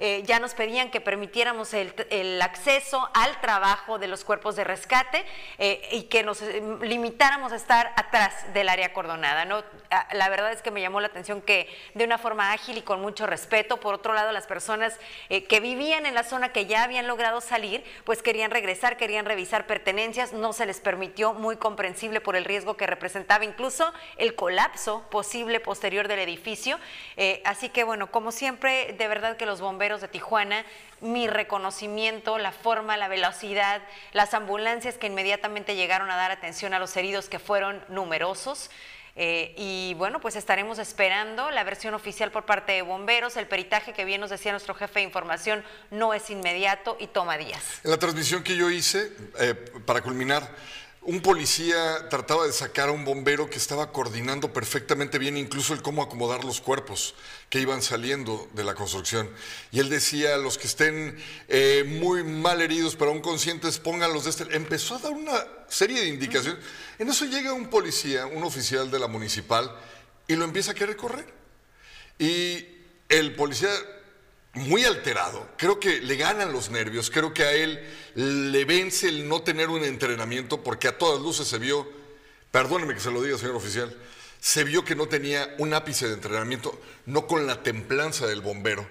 eh, 0.00 0.22
ya 0.26 0.40
nos 0.40 0.54
pedían 0.54 0.90
que 0.90 1.00
permitiéramos 1.00 1.74
el, 1.74 2.42
acceso 2.42 3.08
al 3.14 3.40
trabajo 3.40 3.98
de 3.98 4.08
los 4.08 4.24
cuerpos 4.24 4.56
de 4.56 4.64
rescate 4.64 5.24
eh, 5.58 5.88
y 5.92 6.04
que 6.04 6.22
nos 6.22 6.42
eh, 6.42 6.62
limitáramos 6.80 7.52
a 7.52 7.56
estar 7.56 7.92
atrás 7.96 8.52
del 8.52 8.68
área 8.68 8.92
cordonada. 8.92 9.44
¿no? 9.44 9.62
Ah, 9.90 10.08
la 10.12 10.28
verdad 10.28 10.52
es 10.52 10.62
que 10.62 10.70
me 10.70 10.80
llamó 10.80 11.00
la 11.00 11.06
atención 11.06 11.40
que 11.40 11.68
de 11.94 12.04
una 12.04 12.18
forma 12.18 12.52
ágil 12.52 12.78
y 12.78 12.82
con 12.82 13.00
mucho 13.00 13.26
respeto, 13.26 13.78
por 13.78 13.94
otro 13.94 14.12
lado, 14.14 14.32
las 14.32 14.46
personas 14.46 14.98
que 15.28 15.60
vivían 15.60 16.06
en 16.06 16.14
la 16.14 16.24
zona 16.24 16.52
que 16.52 16.66
ya 16.66 16.82
habían 16.82 17.06
logrado 17.06 17.40
salir, 17.40 17.84
pues 18.04 18.22
querían 18.22 18.50
regresar, 18.50 18.96
querían 18.96 19.24
revisar 19.24 19.66
pertenencias, 19.66 20.32
no 20.32 20.52
se 20.52 20.66
les 20.66 20.80
permitió, 20.80 21.32
muy 21.34 21.56
comprensible 21.56 22.20
por 22.20 22.36
el 22.36 22.44
riesgo 22.44 22.76
que 22.76 22.86
representaba 22.86 23.44
incluso 23.44 23.92
el 24.16 24.34
colapso 24.34 25.04
posible 25.10 25.60
posterior 25.60 26.08
del 26.08 26.18
edificio. 26.18 26.78
así 27.44 27.68
que 27.68 27.84
bueno, 27.84 28.10
como 28.10 28.32
siempre, 28.32 28.94
de 28.98 29.08
verdad 29.12 29.36
que 29.36 29.44
los 29.44 29.60
bomberos 29.60 30.00
de 30.00 30.08
Tijuana, 30.08 30.64
mi 31.02 31.26
reconocimiento, 31.26 32.38
la 32.38 32.50
forma, 32.50 32.96
la 32.96 33.08
velocidad, 33.08 33.82
las 34.12 34.32
ambulancias 34.32 34.96
que 34.96 35.08
inmediatamente 35.08 35.76
llegaron 35.76 36.10
a 36.10 36.16
dar 36.16 36.30
atención 36.30 36.72
a 36.72 36.78
los 36.78 36.96
heridos 36.96 37.28
que 37.28 37.38
fueron 37.38 37.84
numerosos. 37.88 38.70
Eh, 39.14 39.54
y 39.58 39.92
bueno, 39.98 40.20
pues 40.20 40.36
estaremos 40.36 40.78
esperando 40.78 41.50
la 41.50 41.64
versión 41.64 41.92
oficial 41.92 42.30
por 42.30 42.46
parte 42.46 42.72
de 42.72 42.80
bomberos. 42.80 43.36
El 43.36 43.46
peritaje 43.46 43.92
que 43.92 44.06
bien 44.06 44.22
nos 44.22 44.30
decía 44.30 44.52
nuestro 44.52 44.74
jefe 44.74 45.00
de 45.00 45.04
información 45.04 45.62
no 45.90 46.14
es 46.14 46.30
inmediato 46.30 46.96
y 46.98 47.08
toma 47.08 47.36
días. 47.36 47.80
En 47.84 47.90
la 47.90 47.98
transmisión 47.98 48.42
que 48.42 48.56
yo 48.56 48.70
hice, 48.70 49.12
eh, 49.38 49.54
para 49.84 50.00
culminar, 50.00 50.48
un 51.04 51.20
policía 51.20 52.08
trataba 52.08 52.46
de 52.46 52.52
sacar 52.52 52.88
a 52.88 52.92
un 52.92 53.04
bombero 53.04 53.50
que 53.50 53.58
estaba 53.58 53.90
coordinando 53.90 54.52
perfectamente 54.52 55.18
bien 55.18 55.36
incluso 55.36 55.74
el 55.74 55.82
cómo 55.82 56.00
acomodar 56.02 56.44
los 56.44 56.60
cuerpos 56.60 57.16
que 57.50 57.60
iban 57.60 57.82
saliendo 57.82 58.48
de 58.52 58.62
la 58.62 58.74
construcción. 58.74 59.28
Y 59.72 59.80
él 59.80 59.88
decía, 59.88 60.36
los 60.36 60.58
que 60.58 60.68
estén 60.68 61.16
eh, 61.48 61.84
muy 62.00 62.22
mal 62.22 62.62
heridos 62.62 62.94
pero 62.94 63.10
aún 63.10 63.20
conscientes, 63.20 63.78
pónganlos 63.78 64.24
de 64.24 64.30
este... 64.30 64.56
Empezó 64.56 64.94
a 64.94 65.00
dar 65.00 65.12
una 65.12 65.44
serie 65.68 66.00
de 66.00 66.06
indicaciones. 66.06 66.62
En 67.00 67.08
eso 67.08 67.24
llega 67.24 67.52
un 67.52 67.68
policía, 67.68 68.26
un 68.26 68.44
oficial 68.44 68.90
de 68.90 69.00
la 69.00 69.08
municipal, 69.08 69.76
y 70.28 70.36
lo 70.36 70.44
empieza 70.44 70.70
a 70.70 70.74
querer 70.74 70.96
correr. 70.96 71.26
Y 72.18 72.64
el 73.08 73.34
policía 73.34 73.70
muy 74.54 74.84
alterado, 74.84 75.48
creo 75.56 75.80
que 75.80 76.00
le 76.00 76.16
ganan 76.16 76.52
los 76.52 76.70
nervios, 76.70 77.10
creo 77.10 77.32
que 77.32 77.44
a 77.44 77.52
él 77.52 77.80
le 78.14 78.64
vence 78.64 79.08
el 79.08 79.26
no 79.28 79.42
tener 79.42 79.70
un 79.70 79.82
entrenamiento, 79.82 80.62
porque 80.62 80.88
a 80.88 80.98
todas 80.98 81.22
luces 81.22 81.48
se 81.48 81.58
vio, 81.58 81.88
perdóneme 82.50 82.94
que 82.94 83.00
se 83.00 83.10
lo 83.10 83.22
diga, 83.22 83.38
señor 83.38 83.56
oficial, 83.56 83.96
se 84.40 84.64
vio 84.64 84.84
que 84.84 84.94
no 84.94 85.06
tenía 85.06 85.54
un 85.58 85.72
ápice 85.72 86.06
de 86.06 86.14
entrenamiento, 86.14 86.78
no 87.06 87.26
con 87.26 87.46
la 87.46 87.62
templanza 87.62 88.26
del 88.26 88.42
bombero. 88.42 88.86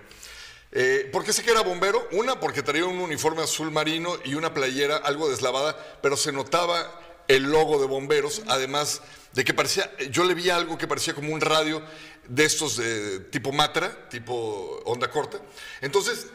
Eh, 0.72 1.10
¿Por 1.12 1.26
qué 1.26 1.34
sé 1.34 1.44
que 1.44 1.52
era 1.52 1.62
bombero? 1.62 2.08
Una, 2.14 2.40
porque 2.40 2.64
traía 2.64 2.86
un 2.86 3.00
uniforme 3.00 3.44
azul 3.44 3.70
marino 3.70 4.18
y 4.24 4.36
una 4.36 4.54
playera 4.54 4.98
algo 4.98 5.30
deslavada, 5.30 6.00
pero 6.02 6.16
se 6.16 6.32
notaba 6.32 7.00
el 7.28 7.44
logo 7.44 7.80
de 7.80 7.88
bomberos, 7.88 8.42
además 8.48 9.02
de 9.34 9.46
que 9.46 9.54
parecía, 9.54 9.90
yo 10.10 10.24
le 10.24 10.34
vi 10.34 10.50
algo 10.50 10.78
que 10.78 10.88
parecía 10.88 11.14
como 11.14 11.34
un 11.34 11.42
radio 11.42 11.82
de 12.28 12.46
estos 12.46 12.78
de 12.78 13.20
tipo 13.20 13.52
Matra, 13.52 14.10
tipo 14.10 14.82
onda 14.86 15.10
corta. 15.10 15.40
Entonces, 15.82 16.28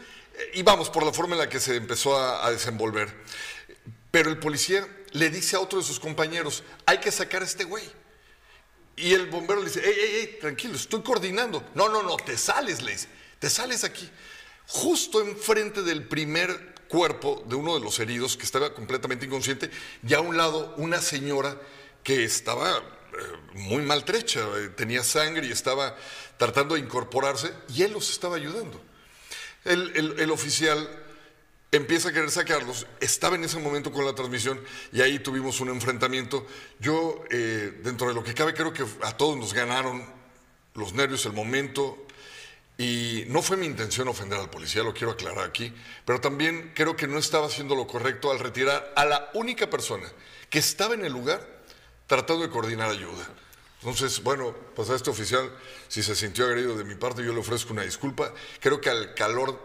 íbamos 0.53 0.89
por 0.89 1.03
la 1.05 1.13
forma 1.13 1.35
en 1.35 1.39
la 1.39 1.49
que 1.49 1.59
se 1.59 1.75
empezó 1.75 2.17
a, 2.17 2.49
desenvolver. 2.51 3.13
Pero 4.11 4.29
el 4.29 4.39
policía 4.39 4.87
le 5.11 5.29
dice 5.29 5.55
a 5.55 5.59
otro 5.59 5.79
de 5.79 5.85
sus 5.85 5.99
compañeros, 5.99 6.63
hay 6.85 6.99
que 6.99 7.11
sacar 7.11 7.41
a 7.41 7.45
este 7.45 7.63
güey. 7.63 7.83
Y 8.95 9.13
el 9.13 9.27
bombero 9.27 9.59
le 9.59 9.67
dice, 9.67 9.87
ey, 9.87 9.95
ey, 9.99 10.15
ey, 10.15 10.37
tranquilo, 10.39 10.75
estoy 10.75 11.03
coordinando. 11.03 11.63
No, 11.75 11.87
no, 11.89 12.01
no, 12.01 12.17
te 12.17 12.37
sales, 12.37 12.81
le 12.81 12.93
dice, 12.93 13.07
te 13.37 13.49
sales 13.49 13.83
aquí. 13.83 14.09
Justo 14.65 15.21
enfrente 15.21 15.83
del 15.83 16.07
primer 16.07 16.75
cuerpo 16.87 17.43
de 17.47 17.55
uno 17.55 17.75
de 17.75 17.81
los 17.81 17.99
heridos 17.99 18.37
que 18.37 18.43
estaba 18.43 18.73
completamente 18.73 19.25
inconsciente 19.25 19.69
y 20.07 20.13
a 20.13 20.19
un 20.19 20.37
lado 20.37 20.73
una 20.77 21.01
señora 21.01 21.59
que 22.03 22.23
estaba 22.23 22.77
eh, 22.77 22.79
muy 23.53 23.81
maltrecha, 23.81 24.41
eh, 24.57 24.69
tenía 24.69 25.03
sangre 25.03 25.47
y 25.47 25.51
estaba 25.51 25.95
tratando 26.37 26.75
de 26.75 26.81
incorporarse 26.81 27.53
y 27.73 27.83
él 27.83 27.93
los 27.93 28.09
estaba 28.09 28.35
ayudando. 28.35 28.81
El, 29.65 30.31
oficial 30.31 30.87
empieza 31.71 32.09
a 32.09 32.13
querer 32.13 32.31
sacarlos, 32.31 32.87
estaba 33.01 33.35
en 33.35 33.43
ese 33.43 33.59
momento 33.59 33.91
con 33.91 34.05
la 34.05 34.15
transmisión 34.15 34.61
y 34.93 35.01
ahí 35.01 35.19
tuvimos 35.19 35.59
un 35.59 35.69
enfrentamiento. 35.69 36.47
Yo, 36.79 37.23
eh, 37.29 37.79
dentro 37.83 38.07
de 38.07 38.13
lo 38.13 38.23
que 38.23 38.33
cabe, 38.33 38.53
creo 38.53 38.71
que 38.71 38.85
a 39.01 39.17
todos 39.17 39.35
nos 39.35 39.53
ganaron 39.53 40.05
los 40.73 40.93
nervios, 40.93 41.25
el 41.25 41.33
momento, 41.33 42.07
y 42.77 43.23
no 43.27 43.41
fue 43.41 43.57
mi 43.57 43.65
intención 43.65 44.07
ofender 44.07 44.39
al 44.39 44.49
policía, 44.49 44.83
lo 44.83 44.93
quiero 44.93 45.11
aclarar 45.11 45.45
aquí, 45.45 45.73
pero 46.05 46.21
también 46.21 46.71
creo 46.75 46.95
que 46.95 47.07
no 47.07 47.17
estaba 47.17 47.47
haciendo 47.47 47.75
lo 47.75 47.87
correcto 47.87 48.31
al 48.31 48.39
retirar 48.39 48.93
a 48.95 49.03
la 49.03 49.31
única 49.33 49.69
persona 49.69 50.07
que 50.49 50.59
estaba 50.59 50.93
en 50.93 51.03
el 51.03 51.11
lugar 51.11 51.56
tratando 52.07 52.43
de 52.43 52.49
coordinar 52.49 52.89
ayuda. 52.89 53.27
Entonces, 53.81 54.23
bueno, 54.23 54.55
pues 54.75 54.89
a 54.89 54.95
este 54.95 55.09
oficial, 55.09 55.51
si 55.87 56.01
se 56.01 56.15
sintió 56.15 56.45
agredido 56.45 56.75
de 56.75 56.83
mi 56.83 56.95
parte, 56.95 57.23
yo 57.23 57.31
le 57.31 57.39
ofrezco 57.39 57.73
una 57.73 57.83
disculpa. 57.83 58.33
Creo 58.59 58.81
que 58.81 58.89
al 58.89 59.13
calor 59.13 59.59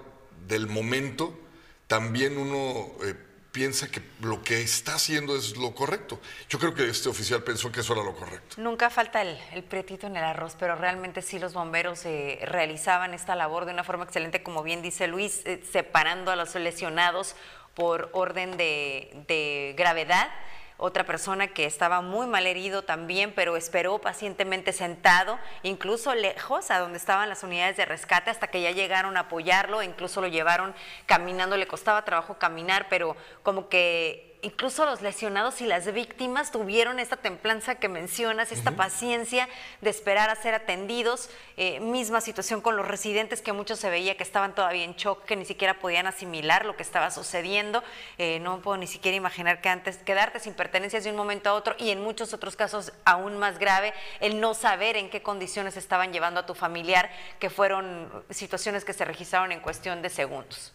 del 0.47 0.67
momento, 0.67 1.39
también 1.87 2.37
uno 2.37 2.93
eh, 3.05 3.15
piensa 3.53 3.91
que 3.91 4.03
lo 4.21 4.43
que 4.43 4.61
está 4.61 4.97
haciendo 4.97 5.37
es 5.37 5.57
lo 5.57 5.75
correcto. 5.75 6.21
Yo 6.49 6.59
creo 6.59 6.75
que 6.75 6.89
este 6.89 7.09
oficial 7.09 7.43
pensó 7.43 7.73
que 7.73 7.81
eso 7.81 7.95
era 7.95 8.03
lo 8.03 8.15
correcto. 8.15 8.57
Nunca 8.59 8.91
falta 8.91 9.23
el, 9.23 9.39
el 9.53 9.63
prietito 9.63 10.07
en 10.07 10.17
el 10.17 10.25
arroz, 10.25 10.57
pero 10.59 10.75
realmente 10.75 11.23
sí 11.23 11.39
los 11.39 11.55
bomberos 11.55 12.05
eh, 12.05 12.39
realizaban 12.45 13.15
esta 13.15 13.35
labor 13.35 13.65
de 13.65 13.73
una 13.73 13.85
forma 13.85 14.05
excelente, 14.05 14.43
como 14.43 14.63
bien 14.63 14.83
dice 14.83 15.07
Luis, 15.07 15.43
eh, 15.47 15.63
separando 15.71 16.31
a 16.31 16.37
los 16.37 16.55
lesionados 16.55 17.35
por 17.75 18.11
orden 18.13 18.57
de, 18.57 19.25
de 19.27 19.75
gravedad 19.77 20.31
otra 20.77 21.05
persona 21.05 21.49
que 21.49 21.65
estaba 21.65 22.01
muy 22.01 22.27
mal 22.27 22.47
herido 22.47 22.83
también, 22.83 23.33
pero 23.35 23.57
esperó 23.57 23.99
pacientemente 24.01 24.73
sentado, 24.73 25.39
incluso 25.63 26.15
lejos 26.15 26.71
a 26.71 26.79
donde 26.79 26.99
estaban 26.99 27.29
las 27.29 27.43
unidades 27.43 27.77
de 27.77 27.85
rescate 27.85 28.31
hasta 28.31 28.49
que 28.49 28.63
ya 28.63 28.71
llegaron 28.71 29.17
a 29.17 29.21
apoyarlo, 29.21 29.83
incluso 29.83 30.21
lo 30.21 30.29
llevaron 30.29 30.75
caminando, 31.07 31.57
le 31.57 31.67
costaba 31.67 32.05
trabajo 32.05 32.39
caminar, 32.39 32.87
pero 32.89 33.17
como 33.43 33.69
que 33.69 34.32
incluso 34.43 34.85
los 34.85 35.03
lesionados 35.03 35.61
y 35.61 35.67
las 35.67 35.91
víctimas 35.93 36.51
tuvieron 36.51 36.99
esta 36.99 37.17
templanza 37.17 37.77
que 37.77 37.89
mencionas, 37.89 38.51
esta 38.51 38.73
paciencia 38.73 39.49
de 39.81 39.91
esperar 39.91 40.31
a 40.31 40.35
ser 40.35 40.55
atendidos. 40.55 41.31
Eh, 41.57 41.79
misma 41.81 42.21
situación 42.21 42.61
con 42.61 42.77
los 42.77 42.87
residentes 42.87 43.41
que 43.41 43.53
muchos 43.53 43.79
se 43.79 43.89
veía 43.89 44.17
que 44.17 44.25
estaban 44.25 44.55
todavía 44.55 44.85
en 44.85 44.95
shock, 44.95 45.25
que 45.25 45.37
ni 45.37 45.45
siquiera 45.45 45.79
podían 45.79 46.09
asimilar 46.09 46.67
lo 46.67 46.77
que 46.77 46.83
estaba 46.83 47.11
sucediendo. 47.13 47.85
Eh, 48.19 48.41
no 48.41 48.61
puedo 48.61 48.77
ni 48.77 48.89
siquiera 48.89 49.17
imaginar 49.17 49.61
que 49.61 49.69
antes 49.69 49.99
quedarte 49.99 50.41
sin 50.41 50.55
pertenencias 50.55 51.05
de 51.05 51.11
un 51.11 51.17
momento 51.17 51.51
a 51.51 51.55
otro 51.55 51.77
y 51.79 51.91
en 51.91 52.03
muchos 52.03 52.35
otros 52.35 52.57
casos 52.57 52.93
aún 53.05 53.39
más 53.39 53.59
grave, 53.59 53.95
el 54.21 54.41
no 54.41 54.55
saber 54.55 54.97
en 54.97 55.09
qué 55.09 55.23
condiciones 55.23 55.77
estaban 55.77 56.13
llevando 56.13 56.41
a 56.41 56.47
tu 56.47 56.55
familiar, 56.55 57.11
que 57.39 57.49
fueron 57.49 58.11
situaciones 58.31 58.85
que 58.85 58.93
se 58.93 59.05
registraron 59.05 59.53
en 59.53 59.61
cuestión 59.61 60.03
de 60.03 60.11
segundos. 60.11 60.73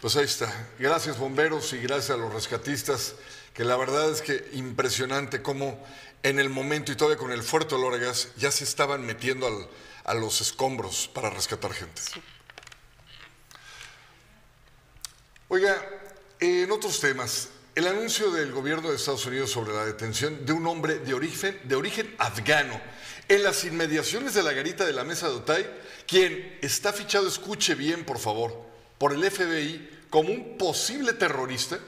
Pues 0.00 0.14
ahí 0.16 0.24
está. 0.24 0.68
Gracias 0.78 1.18
bomberos 1.18 1.72
y 1.72 1.78
gracias 1.78 2.10
a 2.10 2.16
los 2.16 2.32
rescatistas, 2.32 3.14
que 3.54 3.64
la 3.64 3.76
verdad 3.76 4.10
es 4.10 4.20
que 4.20 4.50
impresionante 4.52 5.40
cómo 5.40 5.82
en 6.22 6.38
el 6.38 6.50
momento 6.50 6.92
y 6.92 6.96
todavía 6.96 7.16
con 7.16 7.32
el 7.32 7.42
fuerte 7.42 7.74
olor 7.74 7.94
a 7.94 7.98
gas 7.98 8.28
ya 8.36 8.50
se 8.50 8.64
estaban 8.64 9.06
metiendo 9.06 9.70
a 10.04 10.14
los 10.14 10.40
escombros 10.40 11.08
para 11.08 11.30
rescatar 11.30 11.72
gente. 11.72 12.02
Oiga, 15.48 15.80
en 16.40 16.70
otros 16.70 17.00
temas, 17.00 17.48
el 17.74 17.86
anuncio 17.86 18.30
del 18.30 18.52
gobierno 18.52 18.90
de 18.90 18.96
Estados 18.96 19.24
Unidos 19.26 19.50
sobre 19.50 19.72
la 19.72 19.86
detención 19.86 20.44
de 20.44 20.52
un 20.52 20.66
hombre 20.66 20.98
de 20.98 21.14
origen, 21.14 21.58
de 21.64 21.76
origen 21.76 22.14
afgano 22.18 22.78
en 23.28 23.42
las 23.42 23.64
inmediaciones 23.64 24.34
de 24.34 24.42
la 24.42 24.52
garita 24.52 24.84
de 24.84 24.92
la 24.92 25.04
mesa 25.04 25.28
de 25.28 25.36
Otay, 25.36 25.70
quien 26.06 26.58
está 26.62 26.92
fichado, 26.92 27.26
escuche 27.28 27.74
bien 27.74 28.04
por 28.04 28.18
favor, 28.18 28.65
por 28.98 29.12
el 29.12 29.30
FBI 29.30 30.06
como 30.10 30.30
un 30.30 30.56
posible 30.56 31.12
terrorista, 31.12 31.78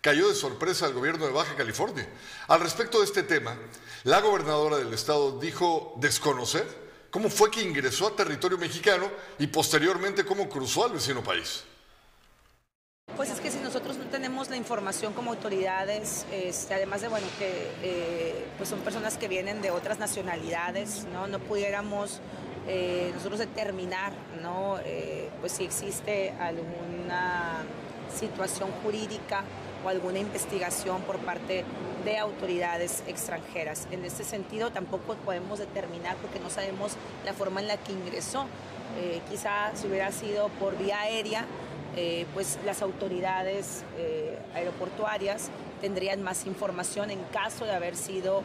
cayó 0.00 0.28
de 0.28 0.34
sorpresa 0.34 0.86
al 0.86 0.94
gobierno 0.94 1.26
de 1.26 1.32
Baja 1.32 1.54
California. 1.56 2.08
Al 2.48 2.60
respecto 2.60 2.98
de 2.98 3.04
este 3.04 3.22
tema, 3.22 3.56
la 4.04 4.20
gobernadora 4.20 4.78
del 4.78 4.92
estado 4.92 5.38
dijo 5.38 5.94
desconocer 6.00 6.66
cómo 7.10 7.28
fue 7.30 7.50
que 7.50 7.62
ingresó 7.62 8.06
a 8.06 8.16
territorio 8.16 8.58
mexicano 8.58 9.10
y 9.38 9.46
posteriormente 9.48 10.24
cómo 10.24 10.48
cruzó 10.48 10.84
al 10.84 10.92
vecino 10.92 11.22
país. 11.22 11.64
Pues 13.16 13.30
es 13.30 13.40
que 13.40 13.50
si 13.50 13.58
nosotros 13.58 13.96
no 13.96 14.04
tenemos 14.04 14.50
la 14.50 14.56
información 14.56 15.12
como 15.12 15.32
autoridades, 15.32 16.26
este, 16.30 16.74
además 16.74 17.00
de 17.00 17.08
bueno 17.08 17.26
que 17.38 17.72
eh, 17.82 18.46
pues 18.58 18.68
son 18.68 18.80
personas 18.80 19.16
que 19.16 19.28
vienen 19.28 19.62
de 19.62 19.70
otras 19.70 19.98
nacionalidades, 19.98 21.04
no, 21.12 21.26
no 21.26 21.38
pudiéramos 21.38 22.20
eh, 22.70 23.10
nosotros 23.14 23.38
determinar 23.38 24.12
¿no? 24.42 24.76
Eh, 24.84 25.30
pues 25.40 25.52
si 25.52 25.64
existe 25.64 26.32
alguna 26.38 27.62
situación 28.14 28.68
jurídica 28.82 29.42
o 29.84 29.88
alguna 29.88 30.18
investigación 30.18 31.00
por 31.02 31.18
parte 31.18 31.64
de 32.04 32.18
autoridades 32.18 33.02
extranjeras. 33.06 33.88
En 33.90 34.04
este 34.04 34.22
sentido 34.22 34.70
tampoco 34.70 35.14
podemos 35.24 35.58
determinar 35.58 36.16
porque 36.16 36.40
no 36.40 36.50
sabemos 36.50 36.92
la 37.24 37.32
forma 37.32 37.60
en 37.60 37.68
la 37.68 37.78
que 37.78 37.92
ingresó. 37.92 38.44
Eh, 39.00 39.22
quizá 39.30 39.72
si 39.74 39.86
hubiera 39.86 40.12
sido 40.12 40.48
por 40.60 40.76
vía 40.76 41.00
aérea, 41.00 41.46
pues 42.32 42.60
las 42.64 42.80
autoridades 42.80 43.82
aeroportuarias 44.54 45.50
tendrían 45.80 46.22
más 46.22 46.46
información 46.46 47.10
en 47.10 47.18
caso 47.32 47.64
de 47.64 47.72
haber 47.72 47.96
sido 47.96 48.42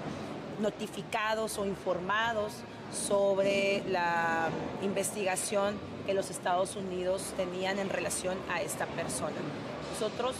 notificados 0.59 1.59
o 1.59 1.65
informados 1.65 2.63
sobre 2.93 3.83
la 3.89 4.49
investigación 4.81 5.75
que 6.05 6.13
los 6.13 6.29
Estados 6.29 6.75
Unidos 6.75 7.33
tenían 7.37 7.79
en 7.79 7.89
relación 7.89 8.37
a 8.49 8.61
esta 8.61 8.85
persona. 8.85 9.35
Nosotros, 9.93 10.35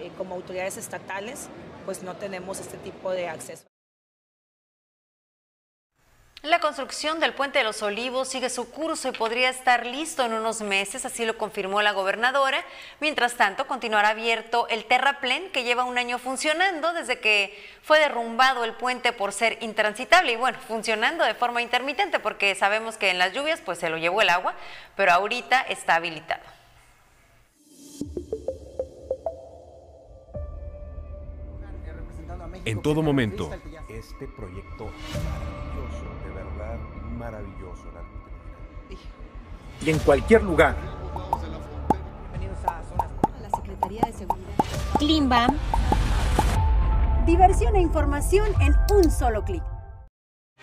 eh, 0.00 0.10
como 0.16 0.34
autoridades 0.34 0.76
estatales, 0.76 1.48
pues 1.84 2.02
no 2.02 2.16
tenemos 2.16 2.60
este 2.60 2.76
tipo 2.78 3.10
de 3.10 3.28
acceso. 3.28 3.64
La 6.42 6.60
construcción 6.60 7.18
del 7.18 7.34
Puente 7.34 7.58
de 7.58 7.64
los 7.64 7.82
Olivos 7.82 8.28
sigue 8.28 8.48
su 8.48 8.70
curso 8.70 9.08
y 9.08 9.12
podría 9.12 9.50
estar 9.50 9.84
listo 9.84 10.24
en 10.24 10.32
unos 10.32 10.60
meses, 10.60 11.04
así 11.04 11.24
lo 11.24 11.36
confirmó 11.36 11.82
la 11.82 11.90
gobernadora. 11.90 12.64
Mientras 13.00 13.34
tanto, 13.34 13.66
continuará 13.66 14.10
abierto 14.10 14.68
el 14.68 14.84
terraplén 14.84 15.50
que 15.50 15.64
lleva 15.64 15.82
un 15.82 15.98
año 15.98 16.20
funcionando 16.20 16.92
desde 16.92 17.18
que 17.18 17.58
fue 17.82 17.98
derrumbado 17.98 18.62
el 18.62 18.74
puente 18.74 19.12
por 19.12 19.32
ser 19.32 19.58
intransitable 19.62 20.30
y 20.30 20.36
bueno, 20.36 20.58
funcionando 20.68 21.24
de 21.24 21.34
forma 21.34 21.60
intermitente 21.60 22.20
porque 22.20 22.54
sabemos 22.54 22.96
que 22.96 23.10
en 23.10 23.18
las 23.18 23.32
lluvias 23.32 23.60
pues 23.60 23.80
se 23.80 23.90
lo 23.90 23.98
llevó 23.98 24.22
el 24.22 24.30
agua, 24.30 24.54
pero 24.94 25.10
ahorita 25.10 25.62
está 25.62 25.96
habilitado. 25.96 26.44
En 32.64 32.80
todo 32.80 33.02
momento, 33.02 33.50
este 33.88 34.28
proyecto 34.28 34.92
maravilloso 37.18 37.84
Y 39.80 39.90
en 39.90 39.98
cualquier 39.98 40.42
lugar. 40.42 40.76
La 43.42 43.50
Secretaría 43.50 44.02
de 44.02 44.12
Seguridad. 44.12 44.48
Klimbam. 44.98 45.56
Diversión 47.26 47.76
e 47.76 47.80
información 47.80 48.48
en 48.60 48.74
un 48.94 49.10
solo 49.10 49.44
clic. 49.44 49.62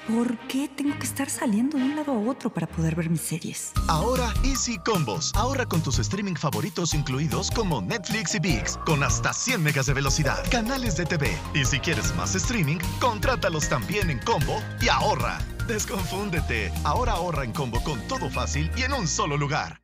¿Por 0.08 0.38
qué 0.48 0.70
tengo 0.70 0.98
que 1.00 1.06
estar 1.06 1.30
saliendo 1.30 1.78
de 1.78 1.84
un 1.84 1.96
lado 1.96 2.12
a 2.12 2.20
otro 2.30 2.52
para 2.52 2.68
poder 2.68 2.96
ver 2.96 3.10
mis 3.10 3.22
series? 3.22 3.72
Ahora 3.88 4.32
Easy 4.44 4.78
Combos. 4.80 5.32
Ahorra 5.36 5.66
con 5.66 5.82
tus 5.82 5.98
streaming 5.98 6.36
favoritos 6.36 6.94
incluidos 6.94 7.50
como 7.50 7.82
Netflix 7.82 8.36
y 8.36 8.40
VIX, 8.40 8.78
con 8.86 9.04
hasta 9.04 9.34
100 9.34 9.64
megas 9.64 9.88
de 9.88 9.94
velocidad, 9.94 10.44
canales 10.52 10.98
de 10.98 11.06
TV. 11.06 11.36
Y 11.56 11.66
si 11.66 11.80
quieres 11.80 12.16
más 12.16 12.36
streaming, 12.36 12.78
contrátalos 13.00 13.68
también 13.68 14.12
en 14.12 14.20
combo 14.20 14.62
y 14.80 14.90
ahorra. 14.90 15.40
Desconfúndete. 15.68 16.72
Ahora 16.84 17.14
ahorra 17.14 17.44
en 17.44 17.52
combo 17.52 17.84
con 17.84 18.08
todo 18.08 18.30
fácil 18.30 18.72
y 18.76 18.84
en 18.84 18.94
un 18.94 19.08
solo 19.08 19.36
lugar. 19.36 19.82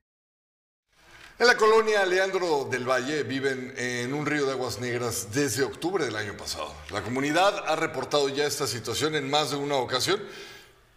En 1.40 1.48
la 1.48 1.58
colonia 1.58 2.06
Leandro 2.06 2.68
del 2.70 2.88
Valle 2.88 3.24
viven 3.24 3.74
en 3.76 4.14
un 4.14 4.28
río 4.28 4.46
de 4.46 4.52
aguas 4.52 4.80
negras 4.80 5.30
desde 5.34 5.64
octubre 5.64 6.06
del 6.06 6.16
año 6.16 6.38
pasado. 6.38 6.72
La 6.92 7.02
comunidad 7.02 7.68
ha 7.68 7.76
reportado 7.76 8.30
ya 8.30 8.46
esta 8.46 8.68
situación 8.68 9.16
en 9.16 9.28
más 9.28 9.50
de 9.50 9.58
una 9.58 9.78
ocasión 9.78 10.22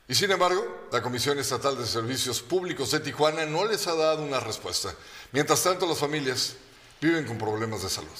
y 0.06 0.14
sin 0.14 0.30
embargo, 0.30 0.62
la 0.92 1.00
Comisión 1.00 1.38
Estatal 1.38 1.78
de 1.78 1.86
Servicios 1.86 2.42
Públicos 2.42 2.90
de 2.90 3.00
Tijuana 3.00 3.46
no 3.46 3.64
les 3.64 3.86
ha 3.86 3.94
dado 3.94 4.22
una 4.22 4.38
respuesta. 4.38 4.94
Mientras 5.32 5.62
tanto, 5.62 5.86
las 5.86 5.98
familias 5.98 6.56
viven 7.00 7.26
con 7.26 7.38
problemas 7.38 7.82
de 7.82 7.88
salud. 7.88 8.10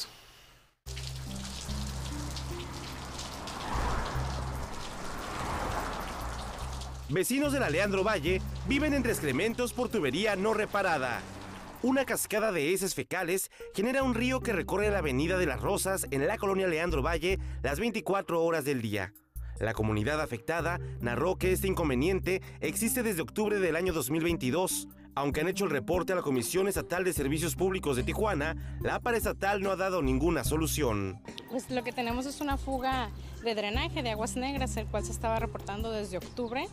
Vecinos 7.10 7.52
de 7.52 7.60
la 7.60 7.68
Leandro 7.68 8.02
Valle 8.02 8.40
viven 8.66 8.94
entre 8.94 9.12
excrementos 9.12 9.74
por 9.74 9.90
tubería 9.90 10.36
no 10.36 10.54
reparada. 10.54 11.20
Una 11.82 12.06
cascada 12.06 12.50
de 12.50 12.72
heces 12.72 12.94
fecales 12.94 13.50
genera 13.74 14.02
un 14.02 14.14
río 14.14 14.40
que 14.40 14.54
recorre 14.54 14.88
la 14.88 14.98
Avenida 14.98 15.36
de 15.36 15.44
las 15.44 15.60
Rosas 15.60 16.06
en 16.10 16.26
la 16.26 16.38
colonia 16.38 16.66
Leandro 16.66 17.02
Valle 17.02 17.38
las 17.62 17.78
24 17.78 18.42
horas 18.42 18.64
del 18.64 18.80
día. 18.80 19.12
La 19.60 19.74
comunidad 19.74 20.18
afectada 20.22 20.80
narró 21.00 21.36
que 21.36 21.52
este 21.52 21.68
inconveniente 21.68 22.40
existe 22.60 23.02
desde 23.02 23.20
octubre 23.20 23.58
del 23.60 23.76
año 23.76 23.92
2022. 23.92 24.88
Aunque 25.16 25.42
han 25.42 25.48
hecho 25.48 25.64
el 25.64 25.70
reporte 25.70 26.12
a 26.12 26.16
la 26.16 26.22
Comisión 26.22 26.66
Estatal 26.66 27.04
de 27.04 27.12
Servicios 27.12 27.54
Públicos 27.54 27.96
de 27.96 28.02
Tijuana, 28.02 28.56
la 28.80 29.00
estatal 29.14 29.62
no 29.62 29.70
ha 29.70 29.76
dado 29.76 30.02
ninguna 30.02 30.42
solución. 30.42 31.20
Pues 31.50 31.70
lo 31.70 31.84
que 31.84 31.92
tenemos 31.92 32.26
es 32.26 32.40
una 32.40 32.56
fuga 32.56 33.10
de 33.44 33.54
drenaje 33.54 34.02
de 34.02 34.10
aguas 34.10 34.34
negras, 34.36 34.76
el 34.76 34.86
cual 34.86 35.04
se 35.04 35.12
estaba 35.12 35.38
reportando 35.38 35.92
desde 35.92 36.16
octubre. 36.16 36.66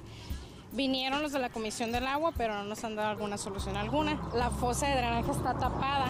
Vinieron 0.72 1.22
los 1.22 1.34
de 1.34 1.40
la 1.40 1.50
Comisión 1.50 1.92
del 1.92 2.08
Agua, 2.08 2.34
pero 2.36 2.56
no 2.56 2.64
nos 2.64 2.84
han 2.84 2.96
dado 2.96 3.10
alguna 3.10 3.38
solución 3.38 3.78
alguna. 3.78 4.20
La 4.34 4.50
fosa 4.50 4.88
de 4.88 4.96
drenaje 4.96 5.30
está 5.30 5.54
tapada, 5.54 6.08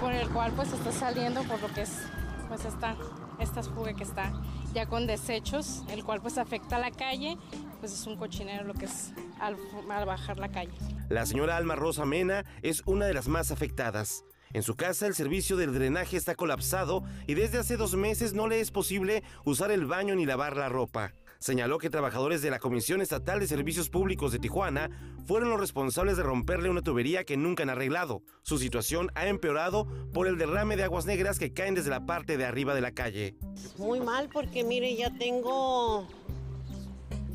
por 0.00 0.12
el 0.12 0.28
cual 0.28 0.52
pues 0.52 0.72
está 0.72 0.92
saliendo 0.92 1.42
por 1.44 1.60
lo 1.60 1.68
que 1.74 1.80
es 1.80 2.02
pues 2.46 2.64
esta, 2.64 2.94
esta 3.40 3.64
fuga 3.64 3.92
que 3.94 4.04
está 4.04 4.32
ya 4.72 4.86
con 4.86 5.08
desechos, 5.08 5.82
el 5.88 6.04
cual 6.04 6.20
pues 6.20 6.38
afecta 6.38 6.76
a 6.76 6.78
la 6.78 6.92
calle, 6.92 7.36
pues 7.80 7.92
es 7.92 8.06
un 8.06 8.16
cochinero 8.16 8.64
lo 8.64 8.74
que 8.74 8.84
es 8.84 9.12
al, 9.40 9.56
al 9.90 10.06
bajar 10.06 10.38
la 10.38 10.50
calle. 10.50 10.72
La 11.08 11.26
señora 11.26 11.56
Alma 11.56 11.76
Rosa 11.76 12.04
Mena 12.04 12.44
es 12.62 12.82
una 12.86 13.06
de 13.06 13.14
las 13.14 13.28
más 13.28 13.50
afectadas. 13.50 14.24
En 14.52 14.62
su 14.62 14.76
casa 14.76 15.06
el 15.06 15.14
servicio 15.14 15.56
del 15.56 15.74
drenaje 15.74 16.16
está 16.16 16.34
colapsado 16.34 17.02
y 17.26 17.34
desde 17.34 17.58
hace 17.58 17.76
dos 17.76 17.94
meses 17.94 18.32
no 18.32 18.48
le 18.48 18.60
es 18.60 18.70
posible 18.70 19.22
usar 19.44 19.70
el 19.70 19.86
baño 19.86 20.14
ni 20.14 20.24
lavar 20.24 20.56
la 20.56 20.68
ropa. 20.68 21.12
Señaló 21.38 21.78
que 21.78 21.90
trabajadores 21.90 22.40
de 22.40 22.50
la 22.50 22.58
Comisión 22.58 23.02
Estatal 23.02 23.40
de 23.40 23.46
Servicios 23.46 23.90
Públicos 23.90 24.32
de 24.32 24.38
Tijuana 24.38 24.90
fueron 25.26 25.50
los 25.50 25.60
responsables 25.60 26.16
de 26.16 26.22
romperle 26.22 26.70
una 26.70 26.80
tubería 26.80 27.24
que 27.24 27.36
nunca 27.36 27.62
han 27.62 27.70
arreglado. 27.70 28.22
Su 28.42 28.58
situación 28.58 29.10
ha 29.14 29.26
empeorado 29.26 29.86
por 30.14 30.28
el 30.28 30.38
derrame 30.38 30.76
de 30.76 30.84
aguas 30.84 31.04
negras 31.04 31.38
que 31.38 31.52
caen 31.52 31.74
desde 31.74 31.90
la 31.90 32.06
parte 32.06 32.38
de 32.38 32.46
arriba 32.46 32.74
de 32.74 32.80
la 32.80 32.92
calle. 32.92 33.36
Muy 33.76 34.00
mal 34.00 34.30
porque 34.32 34.64
mire, 34.64 34.96
ya 34.96 35.10
tengo 35.10 36.08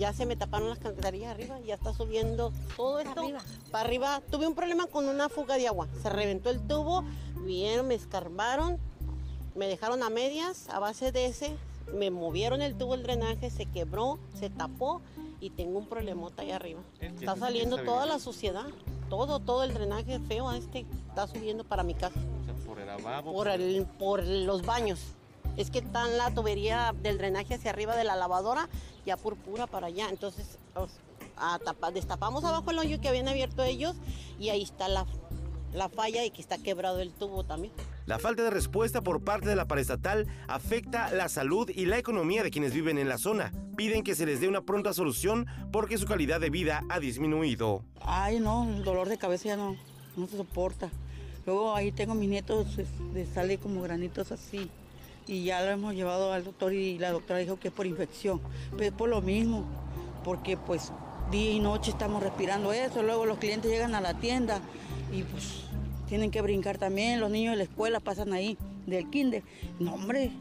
ya 0.01 0.13
se 0.13 0.25
me 0.25 0.35
taparon 0.35 0.67
las 0.67 0.79
canterías 0.79 1.29
arriba, 1.29 1.59
ya 1.59 1.75
está 1.75 1.93
subiendo 1.93 2.51
todo 2.75 2.99
esto 2.99 3.19
arriba. 3.19 3.39
para 3.69 3.85
arriba. 3.85 4.21
Tuve 4.31 4.47
un 4.47 4.55
problema 4.55 4.87
con 4.87 5.07
una 5.07 5.29
fuga 5.29 5.57
de 5.57 5.67
agua, 5.67 5.87
se 6.01 6.09
reventó 6.09 6.49
el 6.49 6.59
tubo, 6.59 7.03
vinieron, 7.45 7.87
me 7.87 7.93
escarbaron, 7.93 8.79
me 9.53 9.67
dejaron 9.67 10.01
a 10.01 10.09
medias, 10.09 10.69
a 10.69 10.79
base 10.79 11.11
de 11.11 11.27
ese 11.27 11.55
me 11.93 12.09
movieron 12.09 12.63
el 12.63 12.75
tubo 12.75 12.95
el 12.95 13.03
drenaje, 13.03 13.51
se 13.51 13.67
quebró, 13.67 14.17
se 14.33 14.49
tapó 14.49 15.01
y 15.39 15.51
tengo 15.51 15.77
un 15.77 15.85
problemota 15.85 16.41
ahí 16.41 16.49
arriba. 16.49 16.81
Está 16.99 17.35
saliendo 17.35 17.77
toda 17.83 18.07
la 18.07 18.17
suciedad, 18.17 18.65
todo, 19.07 19.39
todo 19.39 19.63
el 19.63 19.71
drenaje 19.71 20.19
feo 20.19 20.51
este 20.51 20.87
está 21.09 21.27
subiendo 21.27 21.63
para 21.63 21.83
mi 21.83 21.93
casa. 21.93 22.19
por 22.65 22.79
el 22.79 22.87
lavabo. 22.87 23.33
Por, 23.33 23.49
el, 23.49 23.85
por 23.99 24.25
los 24.25 24.63
baños. 24.63 24.99
Es 25.57 25.69
que 25.69 25.79
está 25.79 26.07
en 26.07 26.17
la 26.17 26.31
tubería 26.33 26.93
del 27.01 27.17
drenaje 27.17 27.55
hacia 27.55 27.71
arriba 27.71 27.95
de 27.95 28.03
la 28.03 28.15
lavadora, 28.15 28.69
ya 29.05 29.17
purpura 29.17 29.67
para 29.67 29.87
allá. 29.87 30.09
Entonces, 30.09 30.57
a 31.37 31.59
destapamos 31.93 32.43
abajo 32.43 32.71
el 32.71 32.79
hoyo 32.79 33.01
que 33.01 33.09
habían 33.09 33.27
abierto 33.27 33.63
ellos 33.63 33.95
y 34.39 34.49
ahí 34.49 34.63
está 34.63 34.87
la, 34.87 35.05
la 35.73 35.89
falla 35.89 36.23
y 36.23 36.31
que 36.31 36.41
está 36.41 36.57
quebrado 36.57 36.99
el 36.99 37.11
tubo 37.11 37.43
también. 37.43 37.73
La 38.05 38.19
falta 38.19 38.43
de 38.43 38.49
respuesta 38.49 39.01
por 39.01 39.23
parte 39.23 39.47
de 39.47 39.55
la 39.55 39.67
paraestatal 39.67 40.27
afecta 40.47 41.11
la 41.11 41.29
salud 41.29 41.69
y 41.69 41.85
la 41.85 41.97
economía 41.97 42.43
de 42.43 42.51
quienes 42.51 42.73
viven 42.73 42.97
en 42.97 43.07
la 43.07 43.17
zona. 43.17 43.51
Piden 43.77 44.03
que 44.03 44.15
se 44.15 44.25
les 44.25 44.41
dé 44.41 44.47
una 44.47 44.61
pronta 44.61 44.93
solución 44.93 45.45
porque 45.71 45.97
su 45.97 46.05
calidad 46.05 46.41
de 46.41 46.49
vida 46.49 46.83
ha 46.89 46.99
disminuido. 46.99 47.83
Ay, 48.01 48.39
no, 48.39 48.67
el 48.67 48.83
dolor 48.83 49.07
de 49.07 49.17
cabeza 49.17 49.49
ya 49.49 49.57
no, 49.57 49.77
no 50.17 50.27
se 50.27 50.37
soporta. 50.37 50.89
Luego 51.45 51.75
ahí 51.75 51.91
tengo 51.91 52.15
mis 52.15 52.29
nietos, 52.29 52.77
de 53.13 53.25
sale 53.27 53.57
como 53.57 53.81
granitos 53.81 54.31
así. 54.31 54.69
Y 55.31 55.45
ya 55.45 55.63
lo 55.63 55.71
hemos 55.71 55.95
llevado 55.95 56.33
al 56.33 56.43
doctor 56.43 56.73
y 56.73 56.97
la 56.97 57.09
doctora 57.09 57.39
dijo 57.39 57.57
que 57.57 57.69
es 57.69 57.73
por 57.73 57.87
infección. 57.87 58.41
Pero 58.71 58.83
es 58.83 58.91
por 58.91 59.07
lo 59.07 59.21
mismo, 59.21 59.63
porque 60.25 60.57
pues 60.57 60.91
día 61.31 61.51
y 61.51 61.61
noche 61.61 61.91
estamos 61.91 62.21
respirando 62.21 62.73
eso. 62.73 63.01
Luego 63.01 63.25
los 63.25 63.37
clientes 63.37 63.71
llegan 63.71 63.95
a 63.95 64.01
la 64.01 64.13
tienda 64.15 64.59
y 65.09 65.23
pues 65.23 65.63
tienen 66.09 66.31
que 66.31 66.41
brincar 66.41 66.77
también, 66.77 67.21
los 67.21 67.31
niños 67.31 67.53
de 67.53 67.59
la 67.59 67.63
escuela 67.63 68.01
pasan 68.01 68.33
ahí, 68.33 68.57
del 68.85 69.09
kinder. 69.09 69.41
No, 69.79 69.93
hombre, 69.93 70.31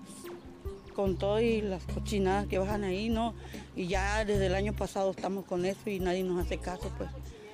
con 0.96 1.16
todo 1.16 1.40
y 1.40 1.60
las 1.60 1.84
cochinadas 1.84 2.48
que 2.48 2.58
bajan 2.58 2.82
ahí, 2.82 3.10
¿no? 3.10 3.32
Y 3.76 3.86
ya 3.86 4.24
desde 4.24 4.46
el 4.46 4.56
año 4.56 4.72
pasado 4.72 5.12
estamos 5.12 5.44
con 5.44 5.66
eso 5.66 5.88
y 5.88 6.00
nadie 6.00 6.24
nos 6.24 6.44
hace 6.44 6.58
caso, 6.58 6.90
pues. 6.98 7.10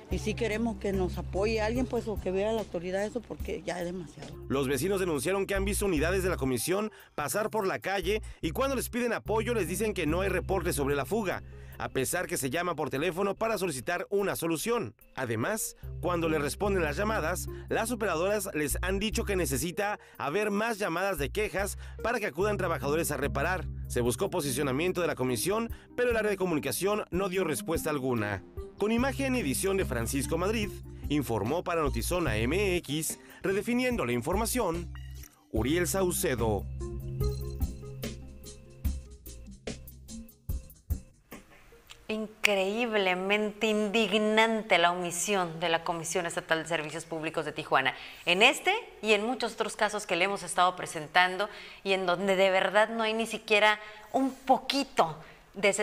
Y 0.09 0.19
sí 0.19 0.33
queremos 0.33 0.77
que 0.77 0.93
nos 0.93 1.17
apoye 1.17 1.61
alguien, 1.61 1.85
pues, 1.85 2.07
o 2.07 2.19
que 2.19 2.31
vea 2.31 2.53
la 2.53 2.61
autoridad 2.61 3.03
eso, 3.03 3.21
porque 3.21 3.61
ya 3.65 3.79
es 3.79 3.85
demasiado. 3.85 4.33
Los 4.47 4.67
vecinos 4.67 4.99
denunciaron 4.99 5.45
que 5.45 5.55
han 5.55 5.65
visto 5.65 5.85
unidades 5.85 6.23
de 6.23 6.29
la 6.29 6.37
comisión 6.37 6.91
pasar 7.15 7.49
por 7.49 7.67
la 7.67 7.79
calle 7.79 8.21
y 8.41 8.51
cuando 8.51 8.75
les 8.75 8.89
piden 8.89 9.13
apoyo 9.13 9.53
les 9.53 9.67
dicen 9.67 9.93
que 9.93 10.05
no 10.05 10.21
hay 10.21 10.29
reporte 10.29 10.71
sobre 10.73 10.95
la 10.95 11.05
fuga 11.05 11.43
a 11.77 11.89
pesar 11.89 12.27
que 12.27 12.37
se 12.37 12.49
llama 12.49 12.75
por 12.75 12.89
teléfono 12.89 13.35
para 13.35 13.57
solicitar 13.57 14.07
una 14.09 14.35
solución. 14.35 14.95
Además, 15.15 15.75
cuando 16.01 16.29
le 16.29 16.39
responden 16.39 16.83
las 16.83 16.97
llamadas, 16.97 17.47
las 17.69 17.91
operadoras 17.91 18.49
les 18.53 18.77
han 18.81 18.99
dicho 18.99 19.25
que 19.25 19.35
necesita 19.35 19.99
haber 20.17 20.51
más 20.51 20.79
llamadas 20.79 21.17
de 21.17 21.29
quejas 21.29 21.77
para 22.03 22.19
que 22.19 22.27
acudan 22.27 22.57
trabajadores 22.57 23.11
a 23.11 23.17
reparar. 23.17 23.65
Se 23.87 24.01
buscó 24.01 24.29
posicionamiento 24.29 25.01
de 25.01 25.07
la 25.07 25.15
comisión, 25.15 25.69
pero 25.95 26.11
el 26.11 26.17
área 26.17 26.31
de 26.31 26.37
comunicación 26.37 27.05
no 27.11 27.29
dio 27.29 27.43
respuesta 27.43 27.89
alguna. 27.89 28.43
Con 28.77 28.91
imagen 28.91 29.35
y 29.35 29.39
edición 29.39 29.75
de 29.75 29.85
Francisco 29.85 30.37
Madrid, 30.37 30.69
informó 31.09 31.63
para 31.63 31.81
Notizona 31.81 32.33
MX, 32.35 33.17
redefiniendo 33.41 34.05
la 34.05 34.11
información, 34.11 34.93
Uriel 35.51 35.87
Saucedo. 35.87 36.63
Increíblemente 42.07 43.65
indignante 43.65 44.77
la 44.77 44.91
omisión 44.91 45.59
de 45.59 45.69
la 45.69 45.83
Comisión 45.83 46.27
Estatal 46.27 46.61
de 46.61 46.69
Servicios 46.69 47.05
Públicos 47.05 47.45
de 47.45 47.53
Tijuana. 47.53 47.95
En 48.27 48.43
este 48.43 48.75
y 49.01 49.13
en 49.13 49.25
muchos 49.25 49.53
otros 49.53 49.75
casos 49.75 50.05
que 50.05 50.15
le 50.15 50.25
hemos 50.25 50.43
estado 50.43 50.75
presentando 50.75 51.49
y 51.83 51.93
en 51.93 52.05
donde 52.05 52.35
de 52.35 52.51
verdad 52.51 52.89
no 52.89 53.01
hay 53.01 53.15
ni 53.15 53.25
siquiera 53.25 53.79
un 54.13 54.35
poquito 54.35 55.17
de, 55.55 55.73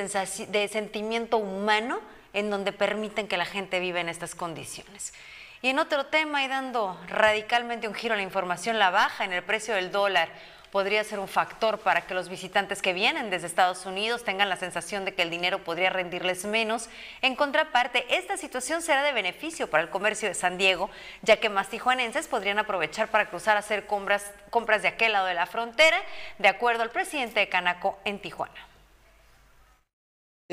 de 0.48 0.68
sentimiento 0.68 1.38
humano 1.38 1.98
en 2.34 2.50
donde 2.50 2.72
permiten 2.72 3.26
que 3.26 3.38
la 3.38 3.46
gente 3.46 3.80
viva 3.80 4.00
en 4.00 4.10
estas 4.10 4.34
condiciones. 4.34 5.14
Y 5.62 5.70
en 5.70 5.78
otro 5.78 6.04
tema, 6.06 6.44
y 6.44 6.48
dando 6.48 7.00
radicalmente 7.08 7.88
un 7.88 7.94
giro 7.94 8.12
a 8.12 8.18
la 8.18 8.22
información, 8.22 8.78
la 8.78 8.90
baja 8.90 9.24
en 9.24 9.32
el 9.32 9.42
precio 9.42 9.74
del 9.74 9.90
dólar 9.90 10.28
podría 10.74 11.04
ser 11.04 11.20
un 11.20 11.28
factor 11.28 11.78
para 11.78 12.00
que 12.00 12.14
los 12.14 12.28
visitantes 12.28 12.82
que 12.82 12.92
vienen 12.92 13.30
desde 13.30 13.46
Estados 13.46 13.86
Unidos 13.86 14.24
tengan 14.24 14.48
la 14.48 14.56
sensación 14.56 15.04
de 15.04 15.14
que 15.14 15.22
el 15.22 15.30
dinero 15.30 15.62
podría 15.62 15.88
rendirles 15.88 16.44
menos. 16.44 16.90
En 17.22 17.36
contraparte, 17.36 18.04
esta 18.10 18.36
situación 18.36 18.82
será 18.82 19.04
de 19.04 19.12
beneficio 19.12 19.70
para 19.70 19.84
el 19.84 19.88
comercio 19.88 20.28
de 20.28 20.34
San 20.34 20.58
Diego, 20.58 20.90
ya 21.22 21.36
que 21.36 21.48
más 21.48 21.68
tijuanenses 21.68 22.26
podrían 22.26 22.58
aprovechar 22.58 23.06
para 23.06 23.30
cruzar 23.30 23.56
a 23.56 23.60
hacer 23.60 23.86
compras, 23.86 24.32
compras 24.50 24.82
de 24.82 24.88
aquel 24.88 25.12
lado 25.12 25.26
de 25.26 25.34
la 25.34 25.46
frontera, 25.46 25.96
de 26.38 26.48
acuerdo 26.48 26.82
al 26.82 26.90
presidente 26.90 27.38
de 27.38 27.48
Canaco 27.48 27.96
en 28.04 28.18
Tijuana. 28.18 28.73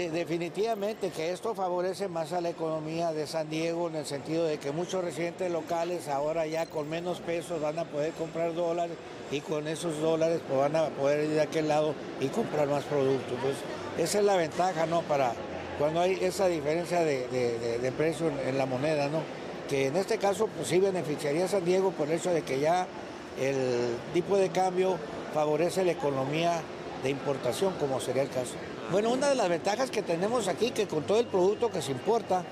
Definitivamente 0.10 1.10
que 1.10 1.32
esto 1.32 1.54
favorece 1.54 2.08
más 2.08 2.34
a 2.34 2.42
la 2.42 2.50
economía 2.50 3.12
de 3.12 3.28
San 3.28 3.50
Diego 3.50 3.88
en 3.88 3.98
el 3.98 4.06
sentido 4.06 4.46
de 4.46 4.58
que 4.58 4.72
muchos 4.72 5.04
residentes 5.04 5.52
locales 5.52 6.08
ahora 6.08 6.48
ya 6.48 6.66
con 6.66 6.90
menos 6.90 7.20
pesos 7.20 7.62
van 7.62 7.78
a 7.78 7.86
poder 7.86 8.12
comprar 8.14 8.56
dólares 8.56 8.96
y 9.30 9.42
con 9.42 9.68
esos 9.68 10.00
dólares 10.00 10.42
pues 10.48 10.60
van 10.60 10.76
a 10.76 10.90
poder 10.90 11.26
ir 11.26 11.32
de 11.32 11.42
aquel 11.42 11.68
lado 11.68 11.94
y 12.20 12.28
comprar 12.28 12.68
más 12.68 12.84
productos. 12.86 13.38
Esa 13.98 14.20
es 14.20 14.26
la 14.26 14.38
ventaja, 14.38 14.88
¿no? 14.88 15.02
Para 15.04 15.34
cuando 15.78 16.02
hay 16.02 16.18
esa 16.22 16.48
diferencia 16.48 17.02
de, 17.02 17.94
precio 17.96 18.32
en, 18.48 18.58
la 18.58 18.66
moneda, 18.66 19.08
¿no? 19.08 19.20
Que 19.70 19.88
en 19.88 19.98
este 19.98 20.18
caso 20.18 20.48
pues 20.48 20.68
sí 20.68 20.80
beneficiaría 20.80 21.46
a 21.46 21.48
San 21.48 21.64
Diego 21.64 21.92
por 21.92 22.08
el 22.08 22.16
hecho 22.16 22.34
de 22.34 22.42
que 22.42 22.60
ya 22.60 22.88
el 23.40 23.98
tipo 24.14 24.38
de 24.38 24.50
cambio 24.50 24.98
favorece 25.34 25.86
la 25.86 25.92
economía 25.92 26.62
de 27.04 27.10
importación, 27.10 27.74
como 27.80 28.00
sería 28.00 28.24
el 28.24 28.30
caso. 28.30 28.56
Bueno, 28.91 29.12
una 29.12 29.30
de 29.30 29.36
las 29.36 29.47
ventajas 29.47 29.89
que 29.89 30.01
tenemos 30.01 30.49
aquí, 30.49 30.71
que 30.71 30.86
con 30.86 31.04
todo 31.04 31.17
el 31.17 31.25
producto 31.25 31.71
que 31.71 31.82
se 31.82 31.93
importa, 31.93 32.43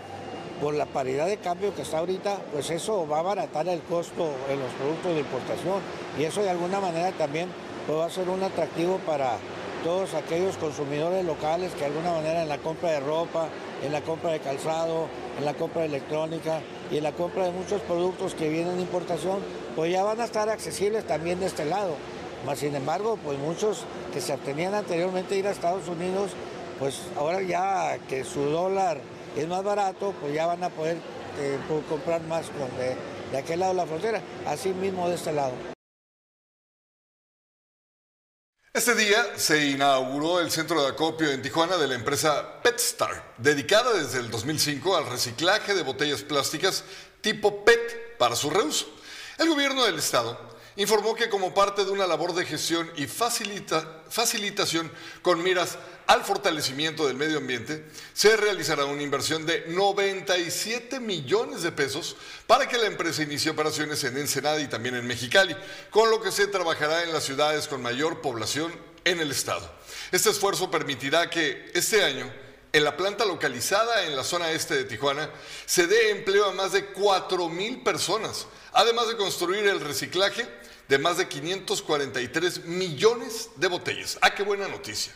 por 0.62 0.74
la 0.74 0.86
paridad 0.86 1.26
de 1.26 1.36
cambio 1.36 1.76
que 1.76 1.82
está 1.82 1.98
ahorita, 1.98 2.40
pues 2.54 2.70
eso 2.70 3.06
va 3.06 3.18
a 3.18 3.20
abaratar 3.20 3.68
el 3.68 3.82
costo 3.82 4.30
en 4.50 4.58
los 4.58 4.72
productos 4.74 5.16
de 5.16 5.20
importación 5.20 5.82
y 6.18 6.24
eso 6.24 6.42
de 6.42 6.50
alguna 6.50 6.80
manera 6.80 7.12
también 7.12 7.50
pues, 7.86 8.00
va 8.00 8.06
a 8.06 8.10
ser 8.10 8.30
un 8.30 8.42
atractivo 8.42 9.00
para 9.06 9.38
todos 9.84 10.14
aquellos 10.14 10.56
consumidores 10.56 11.26
locales 11.26 11.74
que 11.74 11.80
de 11.80 11.86
alguna 11.88 12.14
manera 12.14 12.42
en 12.42 12.48
la 12.48 12.58
compra 12.58 12.92
de 12.92 13.02
ropa, 13.02 13.50
en 13.84 13.92
la 13.92 14.02
compra 14.02 14.32
de 14.32 14.40
calzado, 14.40 15.08
en 15.38 15.44
la 15.44 15.54
compra 15.56 15.82
de 15.82 15.88
electrónica 15.88 16.62
y 16.90 16.98
en 16.98 17.04
la 17.04 17.12
compra 17.12 17.46
de 17.46 17.52
muchos 17.52 17.82
productos 17.82 18.34
que 18.34 18.48
vienen 18.48 18.78
de 18.78 18.82
importación, 18.82 19.40
pues 19.76 19.92
ya 19.92 20.04
van 20.04 20.22
a 20.22 20.26
estar 20.26 20.48
accesibles 20.48 21.06
también 21.06 21.42
de 21.42 21.48
este 21.48 21.66
lado. 21.66 21.96
Más 22.46 22.60
sin 22.60 22.76
embargo, 22.76 23.18
pues 23.24 23.38
muchos 23.38 23.84
que 24.14 24.22
se 24.22 24.34
abstenían 24.34 24.74
anteriormente 24.74 25.36
ir 25.36 25.48
a 25.48 25.52
Estados 25.52 25.88
Unidos, 25.88 26.32
pues 26.80 27.02
ahora 27.18 27.42
ya 27.42 27.98
que 28.08 28.24
su 28.24 28.42
dólar 28.42 29.02
es 29.36 29.48
más 29.48 29.64
barato, 29.64 30.14
pues 30.22 30.34
ya 30.34 30.46
van 30.46 30.64
a 30.64 30.70
poder 30.70 30.98
eh, 31.38 31.58
comprar 31.90 32.22
más 32.22 32.48
con 32.48 32.78
de, 32.78 32.96
de 33.32 33.38
aquel 33.38 33.60
lado 33.60 33.74
de 33.74 33.78
la 33.78 33.86
frontera, 33.86 34.22
así 34.48 34.70
mismo 34.70 35.10
de 35.10 35.16
este 35.16 35.34
lado. 35.34 35.54
Este 38.72 38.96
día 38.96 39.26
se 39.36 39.66
inauguró 39.66 40.40
el 40.40 40.52
centro 40.52 40.82
de 40.82 40.90
acopio 40.90 41.32
en 41.32 41.42
Tijuana 41.42 41.76
de 41.76 41.88
la 41.88 41.96
empresa 41.96 42.62
PetStar, 42.62 43.34
dedicada 43.38 43.92
desde 43.94 44.20
el 44.20 44.32
2005 44.32 44.96
al 44.96 45.08
reciclaje 45.08 45.74
de 45.74 45.84
botellas 45.84 46.22
plásticas 46.22 46.84
tipo 47.20 47.66
PET 47.66 48.18
para 48.18 48.36
su 48.36 48.50
reuso. 48.50 48.88
El 49.38 49.50
gobierno 49.50 49.84
del 49.84 49.98
estado 49.98 50.38
informó 50.76 51.16
que 51.16 51.30
como 51.30 51.54
parte 51.54 51.86
de 51.86 51.92
una 51.92 52.08
labor 52.08 52.34
de 52.34 52.46
gestión 52.46 52.90
y 52.96 53.08
facilitación 53.08 54.92
con 55.22 55.44
miras 55.44 55.78
al 56.08 56.24
fortalecimiento 56.24 57.06
del 57.06 57.18
medio 57.18 57.38
ambiente, 57.38 57.86
se 58.14 58.36
realizará 58.36 58.86
una 58.86 59.04
inversión 59.04 59.46
de 59.46 59.66
97 59.68 61.00
millones 61.00 61.62
de 61.62 61.72
pesos 61.72 62.16
para 62.48 62.68
que 62.68 62.78
la 62.78 62.88
empresa 62.88 63.22
inicie 63.22 63.52
operaciones 63.52 64.04
en 64.04 64.18
Ensenada 64.18 64.60
y 64.60 64.68
también 64.68 64.96
en 64.96 65.06
Mexicali, 65.06 65.56
con 65.92 66.10
lo 66.10 66.20
que 66.20 66.32
se 66.32 66.48
trabajará 66.48 67.04
en 67.04 67.14
las 67.14 67.24
ciudades 67.26 67.68
con 67.68 67.82
mayor 67.82 68.22
población 68.22 68.74
en 69.06 69.20
el 69.20 69.32
estado. 69.32 69.70
Este 70.12 70.32
esfuerzo 70.32 70.72
permitirá 70.72 71.30
que 71.30 71.72
este 71.74 72.04
año 72.04 72.32
en 72.72 72.84
la 72.84 72.96
planta 72.96 73.26
localizada 73.26 74.06
en 74.06 74.16
la 74.16 74.24
zona 74.24 74.52
este 74.52 74.76
de 74.76 74.84
Tijuana 74.84 75.30
se 75.66 75.88
dé 75.88 76.12
empleo 76.12 76.46
a 76.46 76.54
más 76.54 76.72
de 76.72 76.86
4 76.86 77.50
mil 77.50 77.82
personas, 77.82 78.46
además 78.74 79.08
de 79.08 79.18
construir 79.18 79.66
el 79.68 79.80
reciclaje 79.80 80.48
de 80.90 80.98
más 80.98 81.18
de 81.18 81.28
543 81.28 82.66
millones 82.66 83.52
de 83.56 83.68
botellas. 83.68 84.18
Ah, 84.24 84.34
qué 84.34 84.42
buena 84.42 84.68
noticia. 84.68 85.14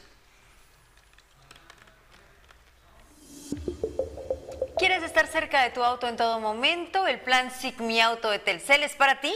¿Quieres 4.77 5.01
estar 5.01 5.25
cerca 5.27 5.63
de 5.63 5.71
tu 5.71 5.83
auto 5.83 6.07
en 6.07 6.15
todo 6.15 6.39
momento? 6.39 7.07
El 7.07 7.19
plan 7.21 7.49
SIC 7.51 7.79
Mi 7.79 7.99
Auto 7.99 8.29
de 8.29 8.37
Telcel 8.37 8.83
es 8.83 8.93
para 8.93 9.19
ti. 9.19 9.33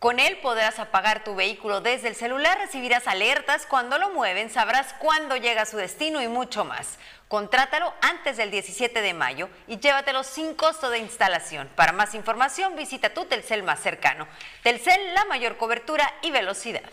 Con 0.00 0.18
él 0.18 0.38
podrás 0.38 0.78
apagar 0.78 1.24
tu 1.24 1.34
vehículo 1.34 1.82
desde 1.82 2.08
el 2.08 2.14
celular, 2.14 2.56
recibirás 2.56 3.06
alertas 3.06 3.66
cuando 3.66 3.98
lo 3.98 4.08
mueven, 4.08 4.48
sabrás 4.48 4.94
cuándo 4.94 5.36
llega 5.36 5.60
a 5.60 5.66
su 5.66 5.76
destino 5.76 6.22
y 6.22 6.26
mucho 6.26 6.64
más. 6.64 6.98
Contrátalo 7.28 7.92
antes 8.00 8.38
del 8.38 8.50
17 8.50 9.02
de 9.02 9.12
mayo 9.12 9.50
y 9.68 9.78
llévatelo 9.78 10.22
sin 10.22 10.54
costo 10.54 10.88
de 10.88 11.00
instalación. 11.00 11.68
Para 11.76 11.92
más 11.92 12.14
información 12.14 12.76
visita 12.76 13.12
tu 13.12 13.26
Telcel 13.26 13.62
más 13.62 13.80
cercano. 13.80 14.26
Telcel, 14.62 15.12
la 15.12 15.26
mayor 15.26 15.58
cobertura 15.58 16.10
y 16.22 16.30
velocidad. 16.30 16.90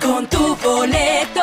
Con 0.00 0.28
tu 0.28 0.54
boleto 0.54 1.42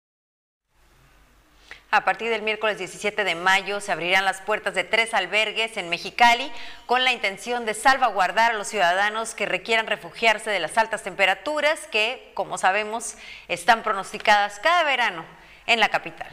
a 1.91 2.05
partir 2.05 2.29
del 2.29 2.41
miércoles 2.41 2.77
17 2.77 3.25
de 3.25 3.35
mayo 3.35 3.81
se 3.81 3.91
abrirán 3.91 4.23
las 4.23 4.39
puertas 4.41 4.73
de 4.73 4.85
tres 4.85 5.13
albergues 5.13 5.75
en 5.75 5.89
Mexicali 5.89 6.49
con 6.85 7.03
la 7.03 7.11
intención 7.11 7.65
de 7.65 7.73
salvaguardar 7.73 8.51
a 8.51 8.57
los 8.57 8.67
ciudadanos 8.67 9.35
que 9.35 9.45
requieran 9.45 9.87
refugiarse 9.87 10.49
de 10.49 10.61
las 10.61 10.77
altas 10.77 11.03
temperaturas 11.03 11.87
que, 11.91 12.31
como 12.33 12.57
sabemos, 12.57 13.17
están 13.49 13.83
pronosticadas 13.83 14.59
cada 14.59 14.85
verano 14.85 15.25
en 15.67 15.81
la 15.81 15.89
capital. 15.89 16.29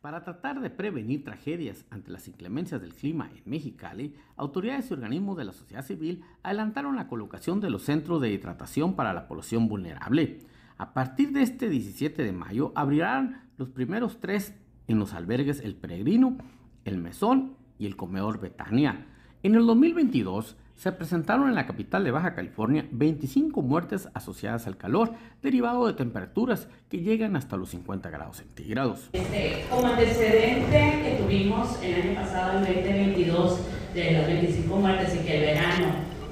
Para 0.00 0.24
tratar 0.24 0.60
de 0.60 0.68
prevenir 0.68 1.22
tragedias 1.22 1.84
ante 1.90 2.10
las 2.10 2.26
inclemencias 2.26 2.80
del 2.80 2.92
clima 2.92 3.30
en 3.32 3.42
Mexicali, 3.48 4.16
autoridades 4.36 4.90
y 4.90 4.94
organismos 4.94 5.36
de 5.36 5.44
la 5.44 5.52
sociedad 5.52 5.84
civil 5.84 6.24
adelantaron 6.42 6.96
la 6.96 7.06
colocación 7.06 7.60
de 7.60 7.70
los 7.70 7.84
centros 7.84 8.20
de 8.20 8.30
hidratación 8.30 8.96
para 8.96 9.12
la 9.12 9.28
población 9.28 9.68
vulnerable. 9.68 10.40
A 10.76 10.92
partir 10.92 11.30
de 11.30 11.42
este 11.42 11.68
17 11.68 12.24
de 12.24 12.32
mayo 12.32 12.72
abrirán 12.74 13.48
los 13.58 13.68
primeros 13.68 14.18
tres 14.18 14.54
en 14.92 14.98
los 14.98 15.14
albergues 15.14 15.60
El 15.60 15.74
Peregrino, 15.74 16.36
El 16.84 16.98
Mesón 16.98 17.56
y 17.78 17.86
el 17.86 17.96
Comedor 17.96 18.40
Betania. 18.40 19.06
En 19.42 19.54
el 19.54 19.66
2022 19.66 20.56
se 20.76 20.92
presentaron 20.92 21.48
en 21.48 21.54
la 21.54 21.66
capital 21.66 22.04
de 22.04 22.10
Baja 22.10 22.34
California 22.34 22.86
25 22.90 23.62
muertes 23.62 24.08
asociadas 24.14 24.66
al 24.66 24.76
calor 24.76 25.12
derivado 25.42 25.86
de 25.86 25.94
temperaturas 25.94 26.68
que 26.88 26.98
llegan 26.98 27.36
hasta 27.36 27.56
los 27.56 27.70
50 27.70 28.10
grados 28.10 28.36
centígrados. 28.36 29.08
Este, 29.12 29.64
como 29.70 29.86
antecedente 29.86 30.70
que 30.70 31.22
tuvimos 31.22 31.82
el 31.82 32.02
año 32.02 32.14
pasado, 32.14 32.58
el 32.58 32.74
2022, 32.74 33.60
de 33.94 34.12
las 34.12 34.26
25 34.26 34.76
muertes 34.76 35.14
y 35.14 35.26
que 35.26 35.38
el 35.38 35.54
verano 35.54 35.86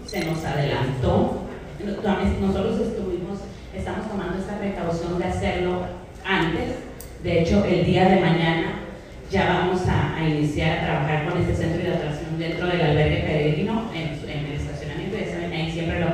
se 0.07 0.25
nos 0.25 0.45
adelantó, 0.45 1.43
nosotros 2.41 2.81
estuvimos, 2.81 3.41
estamos 3.75 4.09
tomando 4.09 4.39
esta 4.39 4.59
precaución 4.59 5.19
de 5.19 5.25
hacerlo 5.25 5.83
antes 6.25 6.90
De 7.23 7.43
hecho, 7.43 7.63
el 7.67 7.85
día 7.85 8.09
de 8.09 8.19
mañana 8.19 8.73
ya 9.31 9.47
vamos 9.61 9.87
a, 9.87 10.17
a 10.17 10.27
iniciar 10.27 10.79
a 10.79 10.87
trabajar 10.87 11.29
con 11.29 11.41
este 11.41 11.55
centro 11.55 11.79
de 11.79 11.89
hidratación 11.89 12.39
dentro 12.39 12.67
del 12.67 12.81
albergue 12.81 13.23
peregrino 13.23 13.91
en, 13.95 14.31
en 14.31 14.47
el 14.47 14.53
estacionamiento. 14.53 15.19
Ya 15.19 15.31
saben, 15.31 15.53
ahí 15.53 15.71
siempre 15.71 16.01
lo, 16.01 16.07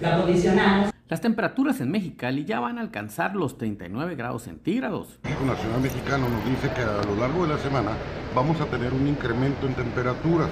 lo 0.00 0.08
acondicionamos. 0.14 0.92
Las 1.08 1.20
temperaturas 1.20 1.80
en 1.80 1.90
Mexicali 1.90 2.44
ya 2.44 2.60
van 2.60 2.78
a 2.78 2.82
alcanzar 2.82 3.34
los 3.34 3.58
39 3.58 4.14
grados 4.14 4.44
centígrados. 4.44 5.18
El 5.24 5.46
Nacional 5.46 5.80
Mexicano 5.80 6.28
nos 6.28 6.44
dice 6.46 6.70
que 6.74 6.82
a 6.82 7.02
lo 7.04 7.16
largo 7.16 7.46
de 7.46 7.54
la 7.54 7.58
semana 7.58 7.90
vamos 8.34 8.60
a 8.60 8.66
tener 8.66 8.92
un 8.92 9.08
incremento 9.08 9.66
en 9.66 9.74
temperaturas. 9.74 10.50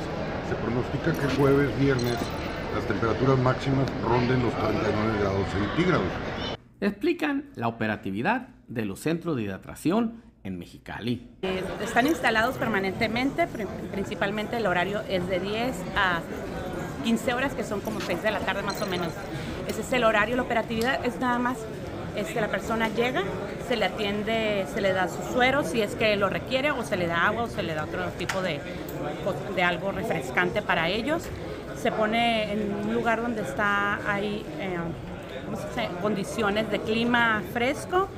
Se 0.48 0.56
pronostica 0.56 1.12
que 1.12 1.34
jueves, 1.36 1.70
viernes, 1.78 2.18
las 2.74 2.84
temperaturas 2.88 3.38
máximas 3.38 3.86
ronden 4.02 4.42
los 4.42 4.52
39 4.52 5.18
grados 5.20 5.46
centígrados. 5.48 6.06
Explican 6.80 7.44
la 7.54 7.68
operatividad 7.68 8.48
de 8.74 8.85
los 8.85 9.00
centros 9.00 9.37
de 9.37 9.42
hidratación 9.42 10.22
en 10.44 10.58
Mexicali. 10.58 11.28
Eh, 11.42 11.62
están 11.82 12.06
instalados 12.06 12.56
permanentemente, 12.56 13.46
pri- 13.46 13.66
principalmente 13.92 14.56
el 14.56 14.66
horario 14.66 15.00
es 15.08 15.26
de 15.28 15.38
10 15.40 15.76
a 15.96 16.20
15 17.04 17.35
horas, 17.35 17.54
que 17.54 17.64
son 17.64 17.80
como 17.80 18.00
6 18.00 18.22
de 18.22 18.30
la 18.30 18.40
tarde 18.40 18.62
más 18.62 18.80
o 18.82 18.87
menos. 18.87 19.08
Ese 19.68 19.82
es 19.82 19.92
el 19.92 20.04
horario, 20.04 20.37
la 20.37 20.42
operatividad 20.42 21.04
es 21.04 21.18
nada 21.20 21.38
más, 21.38 21.58
este, 22.16 22.40
la 22.40 22.48
persona 22.48 22.88
llega, 22.88 23.22
se 23.68 23.76
le 23.76 23.85
atiende, 23.87 24.66
se 24.72 24.80
le 24.80 24.92
da 24.92 25.08
su 25.08 25.22
suero 25.32 25.62
si 25.64 25.80
es 25.80 25.94
que 25.94 26.16
lo 26.16 26.28
requiere, 26.28 26.70
o 26.72 26.82
se 26.82 26.96
le 26.96 27.06
da 27.06 27.26
agua, 27.26 27.44
o 27.44 27.48
se 27.48 27.62
le 27.62 27.74
da 27.74 27.85
otro 27.85 28.04
tipo 28.18 28.42
de, 28.42 28.61
de 29.54 29.62
algo 29.62 29.92
refrescante 29.92 30.61
para 30.62 30.88
ellos. 30.88 31.22
Se 31.80 31.90
pone 31.92 32.52
en 32.52 32.72
un 32.87 32.94
lugar 32.94 33.22
donde 33.22 33.42
está, 33.42 33.98
hay 34.11 34.44
eh, 34.58 34.76
condiciones 36.00 36.70
de 36.70 36.80
clima 36.80 37.42
fresco, 37.52 38.08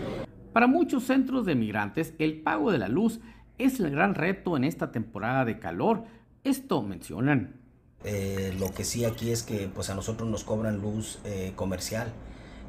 Para 0.54 0.68
muchos 0.68 1.02
centros 1.02 1.46
de 1.46 1.56
migrantes, 1.56 2.14
el 2.20 2.40
pago 2.40 2.70
de 2.70 2.78
la 2.78 2.86
luz 2.86 3.18
es 3.58 3.80
el 3.80 3.90
gran 3.90 4.14
reto 4.14 4.56
en 4.56 4.62
esta 4.62 4.92
temporada 4.92 5.44
de 5.44 5.58
calor. 5.58 6.04
Esto 6.44 6.80
mencionan. 6.80 7.56
Eh, 8.04 8.54
lo 8.60 8.72
que 8.72 8.84
sí 8.84 9.04
aquí 9.04 9.32
es 9.32 9.42
que 9.42 9.68
pues 9.74 9.90
a 9.90 9.96
nosotros 9.96 10.28
nos 10.28 10.44
cobran 10.44 10.80
luz 10.80 11.18
eh, 11.24 11.54
comercial. 11.56 12.12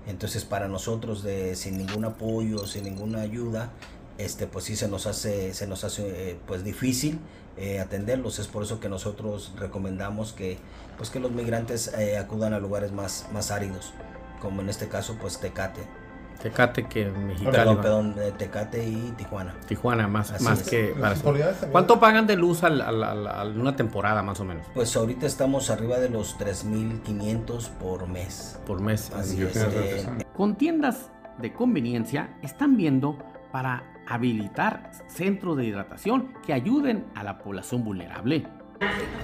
Entonces 0.08 0.46
para 0.46 0.68
nosotros 0.68 1.22
de, 1.22 1.56
sin 1.56 1.78
ningún 1.78 2.06
apoyo, 2.06 2.66
sin 2.66 2.86
ninguna 2.86 3.22
ayuda, 3.22 3.72
este 4.18 4.48
pues 4.48 4.66
sí 4.66 4.76
se 4.76 4.88
nos 4.88 5.06
hace, 5.06 5.54
se 5.54 5.68
nos 5.68 5.84
hace 5.84 6.32
eh, 6.32 6.40
pues 6.48 6.64
difícil 6.64 7.20
atenderlos. 7.80 8.40
Es 8.40 8.48
por 8.48 8.64
eso 8.64 8.80
que 8.80 8.90
nosotros 8.90 9.54
recomendamos 9.60 10.34
que 10.34 10.58
pues 10.98 11.12
que 11.12 11.20
los 11.20 11.32
migrantes 11.32 11.94
acudan 12.20 12.54
a 12.54 12.60
lugares 12.60 12.92
más, 12.92 13.28
más 13.32 13.52
áridos, 13.52 13.94
como 14.42 14.62
en 14.62 14.70
este 14.70 14.88
caso 14.88 15.18
pues 15.22 15.40
Tecate. 15.40 16.05
Tecate 16.42 16.86
que 16.88 17.06
Mexicali. 17.06 17.56
Perdón, 17.58 17.78
perdón, 17.82 18.16
eh, 18.20 18.34
Tecate 18.38 18.86
y 18.88 19.14
Tijuana. 19.18 19.54
Tijuana, 19.68 20.08
más, 20.08 20.32
Así 20.32 20.44
más 20.44 20.62
es. 20.62 20.70
que 20.70 20.96
para 21.00 21.16
¿Cuánto 21.72 22.00
pagan 22.00 22.28
de 22.28 22.36
luz 22.36 22.64
a 22.64 22.70
una 22.70 23.76
temporada 23.76 24.22
más 24.22 24.40
o 24.40 24.46
menos? 24.46 24.66
Pues 24.74 24.96
ahorita 24.96 25.26
estamos 25.26 25.70
arriba 25.70 25.98
de 26.00 26.10
los 26.10 26.38
3.500 26.38 27.70
por 27.80 28.08
mes. 28.08 28.60
Por 28.66 28.82
mes. 28.82 29.12
Así 29.16 29.42
es. 29.42 29.56
eh, 29.58 30.26
Con 30.36 30.56
tiendas 30.56 31.12
de 31.40 31.52
conveniencia 31.54 32.38
están 32.44 32.78
viendo 32.78 33.18
para 33.52 33.84
habilitar 34.08 34.92
centros 35.08 35.58
de 35.58 35.66
hidratación 35.66 36.34
que 36.46 36.54
ayuden 36.54 37.06
a 37.16 37.24
la 37.24 37.40
población 37.40 37.84
vulnerable. 37.84 38.46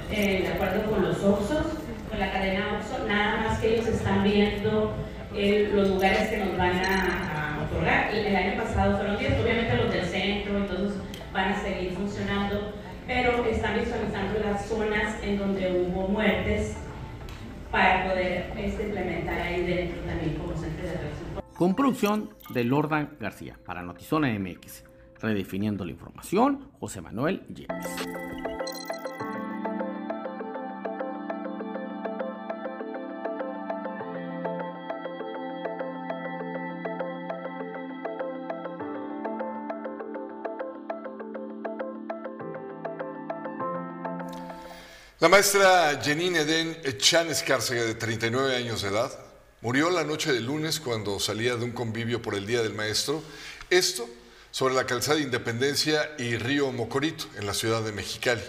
Eh, 0.09 0.41
de 0.43 0.47
acuerdo 0.47 0.89
con 0.89 1.03
los 1.03 1.23
Oxos, 1.23 1.65
con 2.09 2.19
la 2.19 2.31
cadena 2.31 2.79
Oxo, 2.79 3.05
nada 3.07 3.47
más 3.49 3.59
que 3.59 3.75
ellos 3.75 3.87
están 3.87 4.23
viendo 4.23 4.93
eh, 5.35 5.69
los 5.73 5.89
lugares 5.89 6.29
que 6.29 6.37
nos 6.37 6.57
van 6.57 6.75
a, 6.77 7.59
a 7.59 7.63
otorgar. 7.63 8.13
El, 8.13 8.25
el 8.25 8.35
año 8.35 8.63
pasado 8.63 8.97
fueron 8.97 9.17
10, 9.17 9.41
obviamente 9.41 9.75
los 9.77 9.93
del 9.93 10.05
centro, 10.05 10.57
entonces 10.57 10.97
van 11.33 11.53
a 11.53 11.61
seguir 11.61 11.93
funcionando, 11.93 12.73
pero 13.07 13.45
están 13.45 13.79
visualizando 13.79 14.39
las 14.39 14.65
zonas 14.65 15.15
en 15.23 15.37
donde 15.37 15.71
hubo 15.71 16.07
muertes 16.07 16.77
para 17.71 18.09
poder 18.09 18.51
este, 18.57 18.83
implementar 18.83 19.41
ahí 19.41 19.65
dentro 19.65 20.01
también 20.01 20.35
como 20.35 20.55
centro 20.55 20.83
de 20.83 20.89
atracción. 20.89 21.41
Con 21.55 21.75
producción 21.75 22.29
de 22.49 22.63
Lordan 22.63 23.11
García 23.19 23.57
para 23.65 23.81
Notizona 23.81 24.27
MX. 24.37 24.83
Redefiniendo 25.21 25.85
la 25.85 25.91
información, 25.91 26.71
José 26.79 26.99
Manuel 27.01 27.43
Yepes. 27.47 28.50
La 45.21 45.29
maestra 45.29 46.01
Janine 46.03 46.39
Eden 46.39 46.81
Chan 46.97 47.29
Escárcega, 47.29 47.83
de 47.83 47.93
39 47.93 48.55
años 48.55 48.81
de 48.81 48.87
edad, 48.87 49.11
murió 49.61 49.91
la 49.91 50.03
noche 50.03 50.33
del 50.33 50.45
lunes 50.45 50.79
cuando 50.79 51.19
salía 51.19 51.55
de 51.55 51.63
un 51.63 51.73
convivio 51.73 52.23
por 52.23 52.33
el 52.33 52.47
Día 52.47 52.63
del 52.63 52.73
Maestro. 52.73 53.21
Esto 53.69 54.09
sobre 54.49 54.73
la 54.73 54.87
calzada 54.87 55.17
de 55.17 55.23
Independencia 55.25 56.15
y 56.17 56.37
Río 56.37 56.71
Mocorito, 56.71 57.25
en 57.37 57.45
la 57.45 57.53
ciudad 57.53 57.83
de 57.83 57.91
Mexicali. 57.91 58.41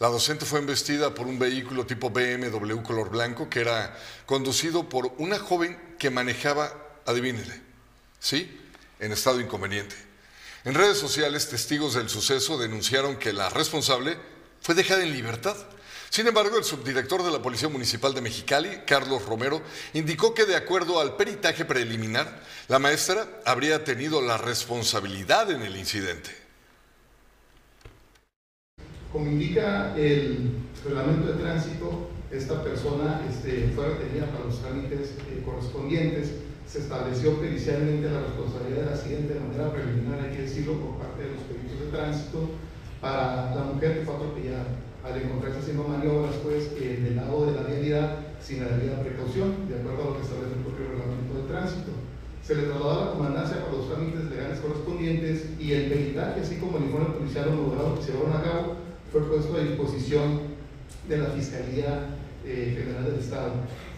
La 0.00 0.08
docente 0.08 0.46
fue 0.46 0.58
embestida 0.58 1.14
por 1.14 1.28
un 1.28 1.38
vehículo 1.38 1.86
tipo 1.86 2.10
BMW 2.10 2.82
color 2.82 3.10
blanco 3.10 3.48
que 3.48 3.60
era 3.60 3.96
conducido 4.26 4.88
por 4.88 5.14
una 5.18 5.38
joven 5.38 5.78
que 5.96 6.10
manejaba, 6.10 6.74
adivínele, 7.06 7.62
¿sí? 8.18 8.60
En 8.98 9.12
estado 9.12 9.40
inconveniente. 9.40 9.94
En 10.64 10.74
redes 10.74 10.98
sociales, 10.98 11.48
testigos 11.48 11.94
del 11.94 12.08
suceso 12.08 12.58
denunciaron 12.58 13.16
que 13.16 13.32
la 13.32 13.48
responsable 13.48 14.18
fue 14.60 14.74
dejada 14.74 15.04
en 15.04 15.12
libertad. 15.12 15.56
Sin 16.10 16.26
embargo, 16.26 16.58
el 16.58 16.64
subdirector 16.64 17.22
de 17.22 17.30
la 17.30 17.40
Policía 17.40 17.68
Municipal 17.68 18.12
de 18.12 18.20
Mexicali, 18.20 18.80
Carlos 18.84 19.24
Romero, 19.26 19.62
indicó 19.94 20.34
que 20.34 20.44
de 20.44 20.56
acuerdo 20.56 20.98
al 20.98 21.14
peritaje 21.14 21.64
preliminar, 21.64 22.42
la 22.66 22.80
maestra 22.80 23.28
habría 23.46 23.84
tenido 23.84 24.20
la 24.20 24.36
responsabilidad 24.36 25.52
en 25.52 25.62
el 25.62 25.76
incidente. 25.76 26.30
Como 29.12 29.28
indica 29.28 29.94
el 29.96 30.50
reglamento 30.84 31.32
de 31.32 31.44
tránsito, 31.44 32.10
esta 32.32 32.60
persona 32.60 33.22
este, 33.30 33.70
fue 33.76 33.90
retenida 33.90 34.26
para 34.26 34.46
los 34.46 34.60
trámites 34.60 35.10
eh, 35.30 35.42
correspondientes. 35.44 36.32
Se 36.66 36.80
estableció 36.80 37.40
pericialmente 37.40 38.10
la 38.10 38.22
responsabilidad 38.22 38.86
del 38.86 38.94
accidente 38.94 39.34
de 39.34 39.40
manera 39.40 39.72
preliminar, 39.72 40.20
hay 40.24 40.36
que 40.36 40.42
decirlo, 40.42 40.74
por 40.80 40.98
parte 40.98 41.22
de 41.22 41.30
los 41.34 41.42
peritos 41.42 41.78
de 41.78 41.86
tránsito, 41.86 42.50
para 43.00 43.54
la 43.54 43.62
mujer 43.62 44.00
que 44.00 44.04
fue 44.04 44.14
atropellada. 44.14 44.89
Al 45.04 45.16
encontrarse 45.16 45.60
haciendo 45.60 45.84
maniobras, 45.84 46.36
pues, 46.42 46.72
eh, 46.76 47.00
del 47.02 47.16
lado 47.16 47.46
de 47.46 47.52
la 47.52 47.62
vialidad, 47.62 48.18
sin 48.40 48.60
la 48.60 48.76
debida 48.76 49.00
precaución, 49.00 49.68
de 49.68 49.80
acuerdo 49.80 50.02
a 50.02 50.06
lo 50.06 50.16
que 50.16 50.22
establece 50.22 50.54
el 50.56 50.64
propio 50.64 50.88
reglamento 50.88 51.34
de 51.34 51.48
tránsito. 51.48 51.92
Se 52.44 52.54
le 52.54 52.62
trasladó 52.64 52.90
a 52.90 53.04
la 53.04 53.12
comandancia 53.12 53.64
para 53.64 53.76
los 53.76 53.88
trámites 53.88 54.24
legales 54.30 54.60
correspondientes 54.60 55.44
y 55.58 55.72
el 55.72 55.88
peritaje, 55.88 56.40
así 56.40 56.56
como 56.56 56.78
el 56.78 56.84
informe 56.84 57.14
policial 57.14 57.48
homologado 57.48 57.96
que 57.96 58.02
se 58.02 58.12
llevaron 58.12 58.36
a 58.36 58.42
cabo, 58.42 58.76
fue 59.12 59.22
puesto 59.28 59.56
a 59.56 59.60
disposición 59.60 60.50
de 61.08 61.18
la 61.18 61.26
Fiscalía 61.30 62.16
eh, 62.44 62.76
General 62.78 63.04
del 63.04 63.20
Estado. 63.20 63.52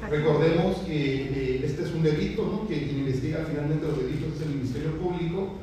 Recordemos 0.09 0.79
que 0.79 0.95
eh, 0.95 1.63
este 1.65 1.83
es 1.85 1.93
un 1.93 2.03
delito, 2.03 2.43
¿no? 2.43 2.67
que 2.67 2.83
quien 2.83 2.99
investiga 2.99 3.45
finalmente 3.49 3.87
los 3.87 3.99
delitos 3.99 4.35
es 4.37 4.43
el 4.43 4.55
Ministerio 4.55 4.99
Público. 4.99 5.55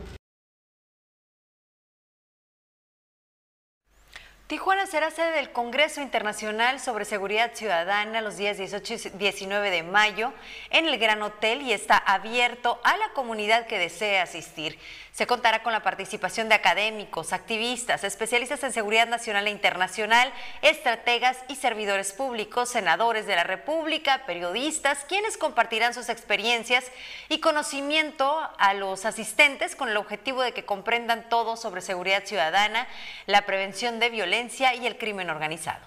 Tijuana 4.49 4.87
será 4.87 5.11
sede 5.11 5.33
del 5.33 5.51
Congreso 5.51 6.01
Internacional 6.01 6.79
sobre 6.79 7.05
Seguridad 7.05 7.51
Ciudadana 7.53 8.19
los 8.21 8.37
días 8.37 8.57
18 8.57 8.93
y 8.93 9.09
19 9.19 9.69
de 9.69 9.83
mayo 9.83 10.33
en 10.71 10.87
el 10.87 10.97
Gran 10.97 11.21
Hotel 11.21 11.61
y 11.61 11.71
está 11.71 11.95
abierto 11.95 12.81
a 12.83 12.97
la 12.97 13.09
comunidad 13.09 13.67
que 13.67 13.77
desee 13.77 14.19
asistir. 14.19 14.79
Se 15.11 15.27
contará 15.27 15.61
con 15.61 15.73
la 15.73 15.83
participación 15.83 16.49
de 16.49 16.55
académicos, 16.55 17.31
activistas, 17.31 18.03
especialistas 18.03 18.63
en 18.63 18.73
seguridad 18.73 19.07
nacional 19.07 19.45
e 19.45 19.51
internacional, 19.51 20.33
estrategas 20.63 21.37
y 21.47 21.55
servidores 21.55 22.13
públicos, 22.13 22.69
senadores 22.69 23.27
de 23.27 23.35
la 23.35 23.43
República, 23.43 24.23
periodistas, 24.25 25.05
quienes 25.07 25.37
compartirán 25.37 25.93
sus 25.93 26.09
experiencias 26.09 26.85
y 27.27 27.39
conocimiento 27.39 28.39
a 28.57 28.73
los 28.73 29.05
asistentes 29.05 29.75
con 29.75 29.89
el 29.89 29.97
objetivo 29.97 30.41
de 30.41 30.53
que 30.53 30.65
comprendan 30.65 31.29
todo 31.29 31.55
sobre 31.55 31.81
seguridad 31.81 32.23
ciudadana, 32.25 32.87
la 33.27 33.45
prevención 33.45 33.99
de 33.99 34.09
violencia 34.09 34.38
y 34.81 34.87
el 34.87 34.97
crimen 34.97 35.29
organizado. 35.29 35.85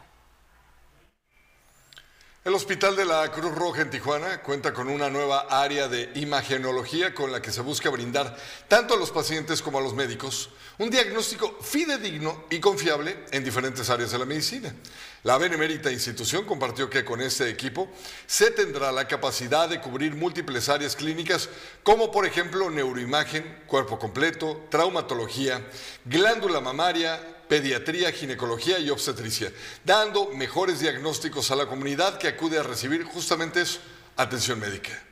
El 2.44 2.54
Hospital 2.54 2.96
de 2.96 3.04
la 3.04 3.30
Cruz 3.30 3.54
Roja 3.54 3.82
en 3.82 3.90
Tijuana 3.90 4.42
cuenta 4.42 4.74
con 4.74 4.88
una 4.88 5.08
nueva 5.08 5.46
área 5.48 5.86
de 5.86 6.10
imagenología 6.16 7.14
con 7.14 7.30
la 7.30 7.40
que 7.40 7.52
se 7.52 7.60
busca 7.60 7.88
brindar 7.88 8.36
tanto 8.66 8.94
a 8.94 8.96
los 8.96 9.12
pacientes 9.12 9.62
como 9.62 9.78
a 9.78 9.80
los 9.80 9.94
médicos 9.94 10.50
un 10.78 10.90
diagnóstico 10.90 11.56
fidedigno 11.60 12.46
y 12.50 12.58
confiable 12.58 13.24
en 13.30 13.44
diferentes 13.44 13.88
áreas 13.88 14.10
de 14.10 14.18
la 14.18 14.24
medicina. 14.24 14.74
La 15.22 15.38
benemérita 15.38 15.92
institución 15.92 16.44
compartió 16.44 16.90
que 16.90 17.04
con 17.04 17.20
este 17.20 17.48
equipo 17.48 17.88
se 18.26 18.50
tendrá 18.50 18.90
la 18.90 19.06
capacidad 19.06 19.68
de 19.68 19.80
cubrir 19.80 20.16
múltiples 20.16 20.68
áreas 20.68 20.96
clínicas 20.96 21.48
como 21.84 22.10
por 22.10 22.26
ejemplo 22.26 22.68
neuroimagen, 22.70 23.62
cuerpo 23.68 24.00
completo, 24.00 24.66
traumatología, 24.68 25.64
glándula 26.04 26.60
mamaria, 26.60 27.20
pediatría, 27.52 28.10
ginecología 28.12 28.78
y 28.78 28.88
obstetricia, 28.88 29.52
dando 29.84 30.30
mejores 30.30 30.80
diagnósticos 30.80 31.50
a 31.50 31.56
la 31.56 31.66
comunidad 31.66 32.16
que 32.16 32.28
acude 32.28 32.58
a 32.58 32.62
recibir 32.62 33.04
justamente 33.04 33.60
eso, 33.60 33.78
atención 34.16 34.58
médica. 34.58 35.11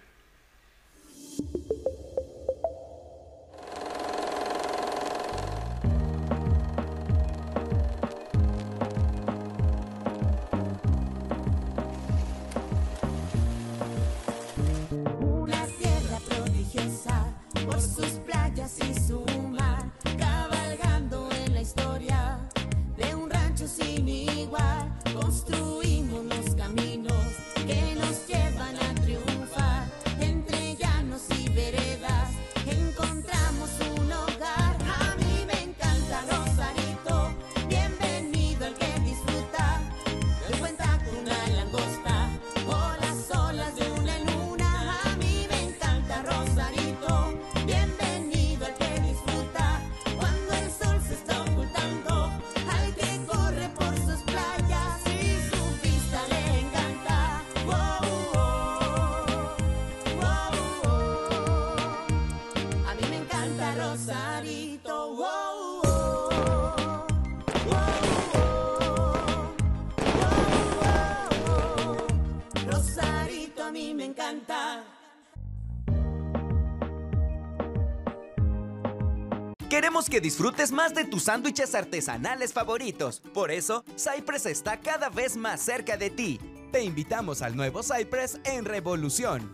Que 80.10 80.20
disfrutes 80.20 80.72
más 80.72 80.92
de 80.92 81.04
tus 81.04 81.22
sándwiches 81.22 81.74
artesanales 81.74 82.52
favoritos. 82.52 83.22
Por 83.32 83.52
eso, 83.52 83.84
Cypress 83.96 84.44
está 84.46 84.80
cada 84.80 85.08
vez 85.08 85.36
más 85.36 85.60
cerca 85.60 85.96
de 85.96 86.10
ti. 86.10 86.40
Te 86.72 86.82
invitamos 86.82 87.42
al 87.42 87.56
nuevo 87.56 87.82
Cypress 87.82 88.40
en 88.44 88.64
Revolución. 88.64 89.52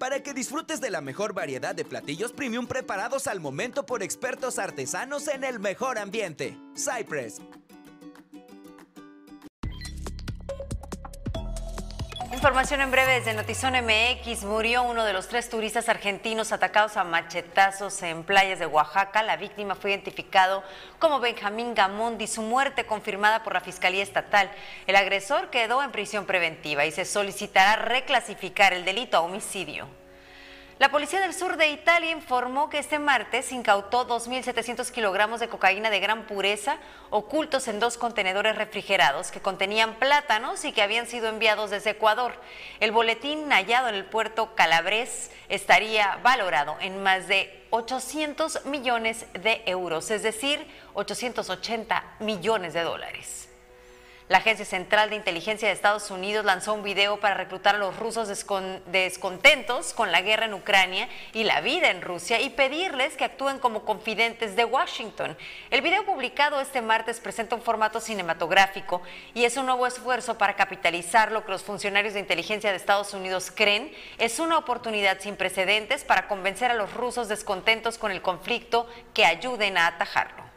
Para 0.00 0.20
que 0.20 0.34
disfrutes 0.34 0.80
de 0.80 0.90
la 0.90 1.00
mejor 1.00 1.32
variedad 1.32 1.76
de 1.76 1.84
platillos 1.84 2.32
premium 2.32 2.66
preparados 2.66 3.28
al 3.28 3.38
momento 3.38 3.86
por 3.86 4.02
expertos 4.02 4.58
artesanos 4.58 5.28
en 5.28 5.44
el 5.44 5.60
mejor 5.60 5.98
ambiente. 5.98 6.58
Cypress. 6.76 7.40
Información 12.32 12.80
en 12.80 12.90
breve 12.90 13.12
desde 13.12 13.34
Notizón 13.34 13.74
MX. 13.74 14.44
Murió 14.44 14.84
uno 14.84 15.04
de 15.04 15.12
los 15.12 15.28
tres 15.28 15.50
turistas 15.50 15.90
argentinos 15.90 16.50
atacados 16.50 16.96
a 16.96 17.04
machetazos 17.04 18.02
en 18.02 18.24
playas 18.24 18.58
de 18.58 18.64
Oaxaca. 18.64 19.22
La 19.22 19.36
víctima 19.36 19.74
fue 19.74 19.90
identificado 19.90 20.64
como 20.98 21.20
Benjamín 21.20 21.74
Gamondi. 21.74 22.26
Su 22.26 22.40
muerte 22.40 22.86
confirmada 22.86 23.42
por 23.44 23.52
la 23.52 23.60
Fiscalía 23.60 24.02
Estatal. 24.02 24.50
El 24.86 24.96
agresor 24.96 25.50
quedó 25.50 25.82
en 25.82 25.92
prisión 25.92 26.24
preventiva 26.24 26.86
y 26.86 26.90
se 26.90 27.04
solicitará 27.04 27.76
reclasificar 27.76 28.72
el 28.72 28.86
delito 28.86 29.18
a 29.18 29.20
homicidio. 29.20 30.01
La 30.78 30.90
policía 30.90 31.20
del 31.20 31.34
sur 31.34 31.56
de 31.56 31.68
Italia 31.68 32.10
informó 32.10 32.70
que 32.70 32.78
este 32.78 32.98
martes 32.98 33.52
incautó 33.52 34.06
2.700 34.08 34.90
kilogramos 34.90 35.38
de 35.38 35.48
cocaína 35.48 35.90
de 35.90 36.00
gran 36.00 36.26
pureza 36.26 36.78
ocultos 37.10 37.68
en 37.68 37.78
dos 37.78 37.98
contenedores 37.98 38.56
refrigerados 38.56 39.30
que 39.30 39.40
contenían 39.40 39.94
plátanos 39.96 40.64
y 40.64 40.72
que 40.72 40.82
habían 40.82 41.06
sido 41.06 41.28
enviados 41.28 41.70
desde 41.70 41.90
Ecuador. 41.90 42.34
El 42.80 42.90
boletín 42.90 43.50
hallado 43.50 43.88
en 43.88 43.94
el 43.94 44.06
puerto 44.06 44.54
Calabres 44.54 45.30
estaría 45.48 46.18
valorado 46.22 46.76
en 46.80 47.02
más 47.02 47.28
de 47.28 47.66
800 47.70 48.64
millones 48.64 49.26
de 49.34 49.62
euros, 49.66 50.10
es 50.10 50.22
decir, 50.22 50.66
880 50.94 52.02
millones 52.20 52.72
de 52.72 52.80
dólares. 52.82 53.51
La 54.32 54.38
Agencia 54.38 54.64
Central 54.64 55.10
de 55.10 55.16
Inteligencia 55.16 55.68
de 55.68 55.74
Estados 55.74 56.10
Unidos 56.10 56.46
lanzó 56.46 56.72
un 56.72 56.82
video 56.82 57.20
para 57.20 57.34
reclutar 57.34 57.74
a 57.74 57.78
los 57.78 57.98
rusos 57.98 58.30
descon- 58.30 58.80
descontentos 58.86 59.92
con 59.92 60.10
la 60.10 60.22
guerra 60.22 60.46
en 60.46 60.54
Ucrania 60.54 61.06
y 61.34 61.44
la 61.44 61.60
vida 61.60 61.90
en 61.90 62.00
Rusia 62.00 62.40
y 62.40 62.48
pedirles 62.48 63.14
que 63.14 63.26
actúen 63.26 63.58
como 63.58 63.84
confidentes 63.84 64.56
de 64.56 64.64
Washington. 64.64 65.36
El 65.70 65.82
video 65.82 66.06
publicado 66.06 66.62
este 66.62 66.80
martes 66.80 67.20
presenta 67.20 67.56
un 67.56 67.60
formato 67.60 68.00
cinematográfico 68.00 69.02
y 69.34 69.44
es 69.44 69.58
un 69.58 69.66
nuevo 69.66 69.86
esfuerzo 69.86 70.38
para 70.38 70.56
capitalizar 70.56 71.30
lo 71.30 71.44
que 71.44 71.52
los 71.52 71.62
funcionarios 71.62 72.14
de 72.14 72.20
inteligencia 72.20 72.70
de 72.70 72.76
Estados 72.76 73.12
Unidos 73.12 73.52
creen 73.54 73.92
es 74.16 74.38
una 74.38 74.56
oportunidad 74.56 75.20
sin 75.20 75.36
precedentes 75.36 76.04
para 76.04 76.26
convencer 76.26 76.70
a 76.70 76.74
los 76.74 76.94
rusos 76.94 77.28
descontentos 77.28 77.98
con 77.98 78.10
el 78.10 78.22
conflicto 78.22 78.88
que 79.12 79.26
ayuden 79.26 79.76
a 79.76 79.88
atajarlo. 79.88 80.51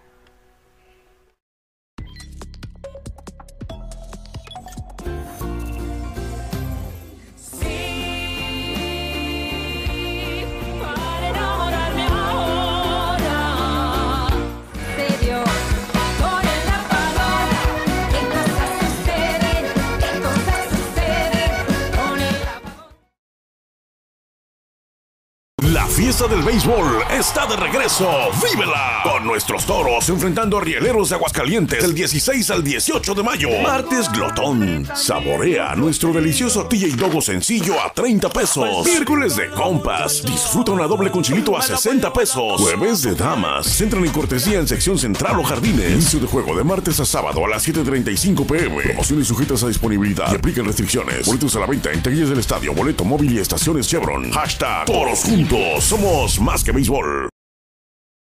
Fiesta 26.15 26.33
del 26.33 26.45
béisbol 26.45 27.03
está 27.11 27.45
de 27.45 27.57
regreso. 27.57 28.07
¡Vívela! 28.41 29.01
Con 29.03 29.25
nuestros 29.25 29.65
toros 29.65 30.07
enfrentando 30.07 30.57
a 30.57 30.61
Rieleros 30.61 31.09
de 31.09 31.15
Aguascalientes 31.15 31.81
del 31.81 31.93
16 31.93 32.51
al 32.51 32.63
18 32.63 33.15
de 33.15 33.21
mayo. 33.21 33.49
Martes 33.61 34.09
Glotón. 34.09 34.87
Saborea 34.95 35.75
nuestro 35.75 36.13
delicioso 36.13 36.67
TJ 36.67 36.95
Dogo 36.95 37.19
sencillo 37.19 37.73
a 37.81 37.91
30 37.91 38.29
pesos. 38.29 38.85
Miércoles 38.85 39.35
de 39.35 39.49
compas. 39.49 40.23
Disfruta 40.23 40.71
una 40.71 40.87
doble 40.87 41.11
con 41.11 41.21
chilito 41.21 41.57
a 41.57 41.61
60 41.61 42.13
pesos. 42.13 42.61
Jueves 42.61 43.01
de 43.01 43.13
damas. 43.13 43.81
Entran 43.81 44.05
en 44.05 44.11
cortesía 44.11 44.59
en 44.59 44.69
sección 44.69 44.97
central 44.97 45.37
o 45.37 45.43
jardines. 45.43 45.91
Inicio 45.91 46.21
de 46.21 46.27
juego 46.27 46.55
de 46.55 46.63
martes 46.63 46.97
a 47.01 47.05
sábado 47.05 47.43
a 47.43 47.49
las 47.49 47.67
7.35 47.67 48.47
pm. 48.47 48.83
Promociones 48.83 49.27
sujetas 49.27 49.63
a 49.63 49.67
disponibilidad 49.67 50.31
y 50.31 50.35
aplican 50.35 50.63
restricciones. 50.63 51.27
Boletos 51.27 51.53
a 51.57 51.59
la 51.59 51.65
venta 51.65 51.91
en 51.91 52.01
taquillas 52.01 52.29
del 52.29 52.39
estadio, 52.39 52.73
boleto 52.73 53.03
móvil 53.03 53.33
y 53.33 53.39
estaciones 53.39 53.85
Chevron. 53.85 54.31
Hashtag 54.31 54.85
Toros 54.85 55.19
Juntos. 55.19 55.83
Somos 55.83 56.04
más 56.39 56.63
que 56.63 56.71
béisbol. 56.71 57.29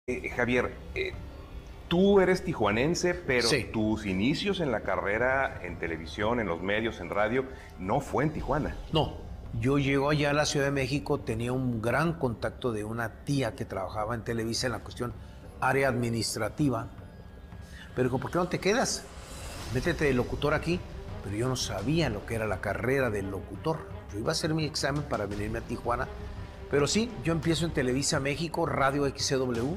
Eh, 0.08 0.28
Javier, 0.30 0.72
eh, 0.96 1.12
tú 1.86 2.18
eres 2.20 2.42
tijuanense, 2.42 3.14
pero 3.14 3.46
Sí. 3.46 3.68
tus 3.72 4.06
inicios 4.06 4.58
en 4.58 4.72
la 4.72 4.80
carrera 4.80 5.60
en 5.62 5.78
televisión, 5.78 6.40
en 6.40 6.48
los 6.48 6.60
medios, 6.60 6.98
en 6.98 7.10
radio, 7.10 7.44
no 7.78 8.00
fue 8.00 8.24
en 8.24 8.32
Tijuana. 8.32 8.76
No, 8.92 9.18
yo 9.60 9.78
llego 9.78 10.10
allá 10.10 10.30
a 10.30 10.32
la 10.32 10.46
Ciudad 10.46 10.66
de 10.66 10.72
México, 10.72 11.20
tenía 11.20 11.52
un 11.52 11.80
gran 11.80 12.14
contacto 12.14 12.72
de 12.72 12.82
una 12.82 13.22
tía 13.24 13.54
que 13.54 13.64
trabajaba 13.64 14.16
en 14.16 14.22
Televisa 14.24 14.66
en 14.66 14.72
la 14.72 14.80
cuestión 14.80 15.12
área 15.60 15.88
administrativa. 15.90 16.88
Pero 17.94 18.08
dijo, 18.08 18.18
¿por 18.18 18.32
qué 18.32 18.38
no 18.38 18.48
te 18.48 18.58
quedas? 18.58 19.04
Métete 19.72 20.06
de 20.06 20.14
locutor 20.14 20.54
aquí. 20.54 20.80
Pero 21.22 21.36
yo 21.36 21.48
no 21.48 21.54
sabía 21.54 22.08
lo 22.08 22.24
que 22.26 22.34
era 22.34 22.46
la 22.48 22.60
carrera 22.60 23.10
del 23.10 23.30
locutor. 23.30 23.78
Yo 24.12 24.18
iba 24.18 24.30
a 24.30 24.32
hacer 24.32 24.54
mi 24.54 24.64
examen 24.64 25.02
para 25.04 25.26
venirme 25.26 25.58
a 25.58 25.62
Tijuana. 25.62 26.08
Pero 26.70 26.86
sí, 26.86 27.10
yo 27.24 27.32
empiezo 27.32 27.64
en 27.64 27.72
Televisa 27.72 28.20
México, 28.20 28.64
Radio 28.64 29.08
XCW. 29.08 29.74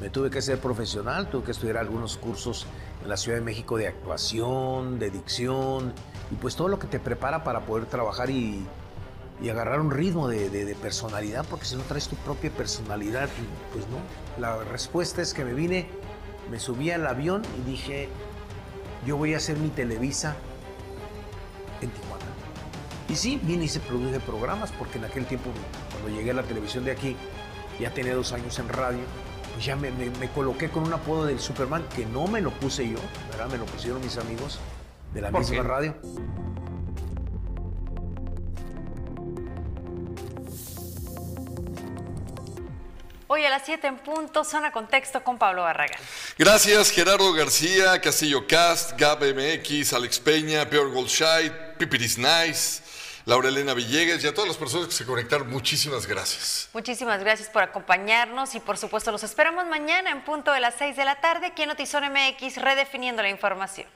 Me 0.00 0.10
tuve 0.10 0.30
que 0.30 0.40
ser 0.42 0.58
profesional, 0.58 1.28
tuve 1.28 1.44
que 1.44 1.50
estudiar 1.52 1.76
algunos 1.76 2.16
cursos 2.16 2.66
en 3.02 3.08
la 3.08 3.16
Ciudad 3.16 3.38
de 3.38 3.44
México 3.44 3.76
de 3.76 3.88
actuación, 3.88 4.98
de 4.98 5.10
dicción 5.10 5.92
y 6.30 6.34
pues 6.36 6.56
todo 6.56 6.68
lo 6.68 6.78
que 6.78 6.86
te 6.86 6.98
prepara 6.98 7.44
para 7.44 7.60
poder 7.60 7.86
trabajar 7.86 8.30
y, 8.30 8.66
y 9.42 9.48
agarrar 9.48 9.80
un 9.80 9.90
ritmo 9.90 10.28
de, 10.28 10.76
personalidad, 10.80 11.44
porque 11.48 11.66
si 11.66 11.76
no 11.76 11.82
traes 11.82 12.08
tu 12.08 12.16
propia 12.16 12.50
personalidad, 12.50 13.28
pues 13.72 13.84
no. 13.88 13.98
La 14.40 14.62
respuesta 14.64 15.22
es 15.22 15.34
que 15.34 15.44
me 15.44 15.54
vine, 15.54 15.88
me 16.50 16.58
subí 16.58 16.90
al 16.90 17.06
avión 17.06 17.42
y 17.58 17.70
dije, 17.70 18.08
yo 19.06 19.16
voy 19.16 19.34
a 19.34 19.38
hacer 19.38 19.56
mi 19.58 19.68
Televisa 19.68 20.36
en 21.80 21.90
Tijuana. 21.90 22.24
Y 23.08 23.16
sí, 23.16 23.40
vine 23.42 23.64
y 23.64 23.68
se 23.68 23.80
produje 23.80 24.18
programas, 24.20 24.72
porque 24.72 24.98
en 24.98 25.04
aquel 25.04 25.26
tiempo, 25.26 25.50
cuando 26.04 26.18
llegué 26.20 26.32
a 26.32 26.34
la 26.34 26.42
televisión 26.42 26.84
de 26.84 26.92
aquí, 26.92 27.16
ya 27.80 27.90
tenía 27.90 28.14
dos 28.14 28.32
años 28.34 28.58
en 28.58 28.68
radio, 28.68 29.00
pues 29.54 29.64
ya 29.64 29.74
me, 29.74 29.90
me- 29.90 30.10
me 30.10 30.28
coloqué 30.28 30.68
con 30.68 30.82
un 30.84 30.92
apodo 30.92 31.24
del 31.24 31.40
Superman, 31.40 31.82
que 31.96 32.04
no 32.04 32.26
me 32.26 32.42
lo 32.42 32.50
puse 32.50 32.86
yo, 32.86 32.98
¿verdad? 33.30 33.48
Me 33.48 33.56
lo 33.56 33.64
pusieron 33.64 34.00
mis 34.02 34.18
amigos 34.18 34.58
de 35.14 35.22
la 35.22 35.30
¿Por 35.30 35.40
misma 35.40 35.56
qué? 35.56 35.62
radio. 35.62 35.94
Hoy 43.26 43.44
a 43.44 43.50
las 43.50 43.62
7 43.64 43.86
en 43.86 43.96
punto, 43.98 44.44
zona 44.44 44.70
contexto 44.70 45.24
con 45.24 45.38
Pablo 45.38 45.62
Barragán. 45.62 45.98
Gracias 46.38 46.90
Gerardo 46.90 47.32
García, 47.32 48.00
Castillo 48.00 48.46
Cast, 48.46 48.98
Gab 49.00 49.20
MX, 49.22 49.92
Alex 49.94 50.20
Peña, 50.20 50.68
Peor 50.68 50.90
Goldscheit, 50.92 51.52
Pipiris 51.78 52.18
Nice, 52.18 52.82
Laura 53.26 53.48
Elena 53.48 53.72
Villegas 53.72 54.22
y 54.22 54.26
a 54.26 54.34
todas 54.34 54.48
las 54.48 54.58
personas 54.58 54.86
que 54.86 54.92
se 54.92 55.06
conectaron, 55.06 55.48
muchísimas 55.48 56.06
gracias. 56.06 56.68
Muchísimas 56.74 57.20
gracias 57.20 57.48
por 57.48 57.62
acompañarnos 57.62 58.54
y 58.54 58.60
por 58.60 58.76
supuesto 58.76 59.10
los 59.12 59.22
esperamos 59.22 59.64
mañana 59.66 60.10
en 60.10 60.22
punto 60.22 60.52
de 60.52 60.60
las 60.60 60.74
6 60.74 60.94
de 60.94 61.06
la 61.06 61.22
tarde 61.22 61.46
aquí 61.46 61.62
en 61.62 61.70
Notizón 61.70 62.04
MX 62.04 62.58
redefiniendo 62.58 63.22
la 63.22 63.30
información. 63.30 63.86